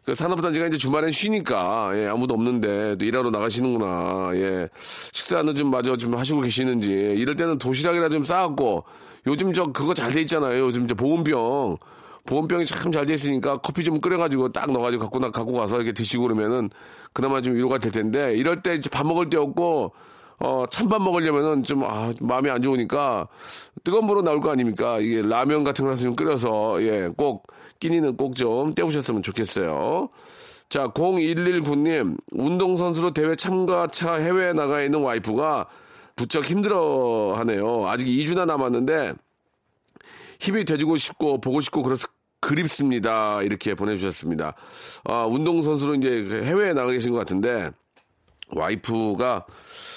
그 0.10 0.16
산업단지가 0.16 0.66
이제 0.66 0.78
주말엔 0.78 1.12
쉬니까, 1.12 1.92
예, 1.94 2.08
아무도 2.08 2.34
없는데, 2.34 2.96
또 2.96 3.06
일하러 3.06 3.30
나가시는구나, 3.30 4.32
예. 4.34 4.68
식사는 5.12 5.54
좀 5.56 5.70
마저 5.70 5.98
좀 5.98 6.18
하시고 6.18 6.42
계시는지, 6.42 6.90
이럴 6.92 7.36
때는 7.36 7.60
도시락이라 7.60 8.10
좀 8.10 8.24
싸갖고, 8.24 8.86
요즘 9.28 9.54
저 9.54 9.68
그거 9.68 9.94
잘 9.94 10.12
돼 10.12 10.22
있잖아요. 10.22 10.66
요즘 10.66 10.88
저 10.88 10.96
보온병. 10.96 11.78
보온병이 12.26 12.66
참 12.66 12.92
잘 12.92 13.06
돼 13.06 13.14
있으니까 13.14 13.58
커피 13.58 13.84
좀 13.84 14.02
끓여가지고 14.02 14.52
딱 14.52 14.72
넣어가지고 14.72 15.04
갖고 15.04 15.20
나, 15.20 15.30
갖고 15.30 15.54
가서 15.54 15.76
이렇게 15.76 15.92
드시고 15.94 16.24
그러면은 16.24 16.72
그나마 17.14 17.42
좀 17.42 17.54
위로가 17.54 17.78
될 17.78 17.92
텐데, 17.92 18.36
이럴 18.36 18.62
때밥 18.64 19.06
먹을 19.06 19.30
데 19.30 19.38
없고, 19.38 19.94
어, 20.40 20.66
찬밥 20.72 21.04
먹으려면은 21.04 21.62
좀, 21.62 21.84
아, 21.84 22.12
마음이 22.20 22.50
안 22.50 22.64
좋으니까 22.64 23.28
뜨거운 23.84 24.06
물로 24.06 24.24
나올 24.24 24.42
거 24.42 24.50
아닙니까? 24.50 24.98
이게 24.98 25.22
라면 25.22 25.64
같은 25.64 25.86
거라서 25.86 26.02
좀 26.02 26.16
끓여서, 26.16 26.82
예, 26.82 27.10
꼭, 27.16 27.46
끼니는 27.80 28.18
꼭 28.18 28.36
좀 28.36 28.74
때우셨으면 28.74 29.24
좋겠어요. 29.24 30.10
자, 30.70 30.88
0119님, 30.90 32.18
운동선수로 32.32 33.12
대회 33.12 33.36
참가차 33.36 34.16
해외에 34.16 34.54
나가 34.54 34.84
있는 34.84 35.02
와이프가 35.02 35.68
부쩍 36.16 36.46
힘들어 36.46 37.34
하네요. 37.38 37.88
아직 37.88 38.06
2주나 38.06 38.46
남았는데 38.46 39.14
힘이 40.40 40.64
돼지고 40.66 40.98
싶고 40.98 41.42
보고 41.42 41.60
싶고 41.62 41.82
그래서 41.84 42.08
그립습니다. 42.42 43.42
이렇게 43.42 43.74
보내주셨습니다. 43.74 44.54
아, 45.06 45.26
운동선수로 45.26 45.96
이제 45.96 46.42
해외에 46.46 46.74
나가 46.74 46.92
계신 46.92 47.12
것 47.12 47.18
같은데 47.18 47.72
와이프가 48.52 49.46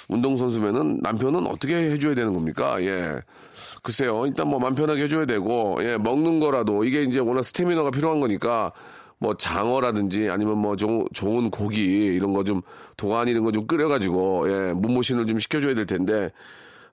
운동선수면은 0.09 0.99
남편은 1.03 1.47
어떻게 1.47 1.75
해줘야 1.77 2.14
되는 2.14 2.33
겁니까? 2.33 2.83
예. 2.83 3.21
글쎄요. 3.83 4.27
일단 4.27 4.49
뭐 4.49 4.61
맘 4.61 4.75
편하게 4.75 5.03
해줘야 5.05 5.27
되고, 5.27 5.79
예, 5.83 5.97
먹는 5.99 6.38
거라도 6.40 6.85
이게 6.85 7.03
이제 7.03 7.18
워낙 7.18 7.42
스태미너가 7.42 7.90
필요한 7.90 8.21
거니까 8.21 8.73
뭐 9.18 9.35
장어라든지 9.37 10.29
아니면 10.31 10.59
뭐 10.59 10.77
조, 10.77 11.05
좋은 11.12 11.51
고기 11.51 11.83
이런 12.07 12.33
거 12.33 12.45
좀 12.45 12.62
도안 12.97 13.27
이런 13.29 13.42
거 13.45 13.51
좀 13.53 13.66
끓여가지고, 13.66 14.47
예, 14.51 14.73
몸보신을 14.73 15.27
좀 15.27 15.38
시켜줘야 15.40 15.75
될 15.75 15.87
텐데, 15.87 16.31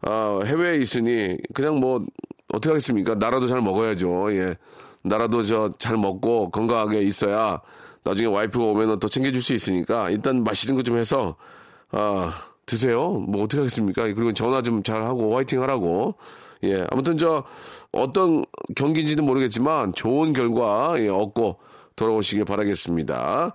아, 0.01 0.39
해외에 0.45 0.77
있으니 0.77 1.37
그냥 1.53 1.79
뭐 1.79 2.05
어떻게 2.53 2.69
하겠습니까? 2.69 3.15
나라도 3.15 3.45
잘 3.47 3.61
먹어야죠. 3.61 4.33
예. 4.35 4.55
나라도 5.03 5.43
저 5.43 5.71
잘 5.79 5.95
먹고 5.97 6.49
건강하게 6.51 7.01
있어야 7.03 7.61
나중에 8.03 8.27
와이프가 8.27 8.65
오면 8.65 8.99
더 8.99 9.07
챙겨줄 9.07 9.41
수 9.41 9.53
있으니까 9.53 10.09
일단 10.09 10.43
맛있는 10.43 10.75
거 10.75 10.83
좀 10.83 10.97
해서 10.97 11.35
아 11.91 12.33
드세요. 12.65 13.11
뭐 13.13 13.43
어떻게 13.43 13.57
하겠습니까? 13.59 14.03
그리고 14.03 14.33
전화 14.33 14.61
좀 14.61 14.83
잘 14.83 15.03
하고 15.05 15.35
화이팅 15.37 15.61
하라고. 15.61 16.15
예, 16.63 16.85
아무튼 16.91 17.17
저 17.17 17.43
어떤 17.91 18.45
경기인지는 18.75 19.23
모르겠지만 19.25 19.93
좋은 19.93 20.33
결과 20.33 20.95
예, 20.97 21.07
얻고 21.09 21.57
돌아오시길 21.95 22.45
바라겠습니다. 22.45 23.53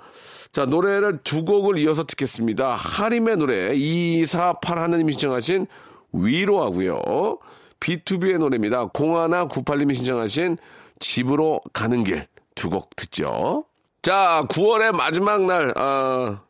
자, 0.52 0.66
노래를 0.66 1.20
두 1.24 1.44
곡을 1.44 1.78
이어서 1.78 2.04
듣겠습니다. 2.04 2.76
하림의 2.76 3.36
노래 3.38 3.74
248 3.74 4.78
하나님이 4.78 5.12
신청하신 5.12 5.66
위로하고요. 6.12 7.38
B2B의 7.80 8.38
노래입니다. 8.38 8.86
공하나 8.86 9.46
98님이 9.48 9.94
신청하신 9.94 10.58
집으로 11.00 11.60
가는 11.72 12.04
길 12.04 12.26
두 12.54 12.70
곡 12.70 12.94
듣죠. 12.96 13.64
자, 14.02 14.44
9월의 14.48 14.94
마지막 14.94 15.42
날, 15.42 15.72
아, 15.76 16.40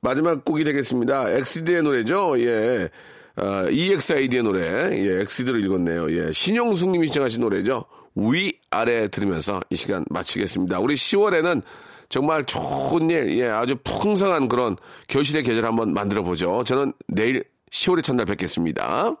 마지막 0.00 0.44
곡이 0.44 0.64
되겠습니다. 0.64 1.30
엑시드의 1.32 1.82
노래죠. 1.82 2.40
예. 2.40 2.88
아, 3.40 3.66
EXID의 3.70 4.42
노래. 4.42 4.60
예, 4.92 5.22
엑시드로 5.22 5.58
읽었네요. 5.58 6.10
예. 6.12 6.32
신용숙 6.32 6.90
님이 6.90 7.06
신청하신 7.06 7.40
노래죠. 7.40 7.86
위, 8.16 8.58
아래 8.70 9.08
들으면서 9.08 9.60
이 9.70 9.76
시간 9.76 10.04
마치겠습니다. 10.10 10.78
우리 10.78 10.94
10월에는 10.94 11.62
정말 12.10 12.44
좋은 12.44 13.08
일, 13.08 13.38
예, 13.38 13.48
아주 13.48 13.76
풍성한 13.82 14.48
그런 14.48 14.76
결실의 15.08 15.42
계절 15.42 15.64
한번 15.64 15.94
만들어 15.94 16.22
보죠. 16.22 16.62
저는 16.64 16.92
내일 17.08 17.44
10월의 17.70 18.04
첫날 18.04 18.26
뵙겠습니다. 18.26 19.16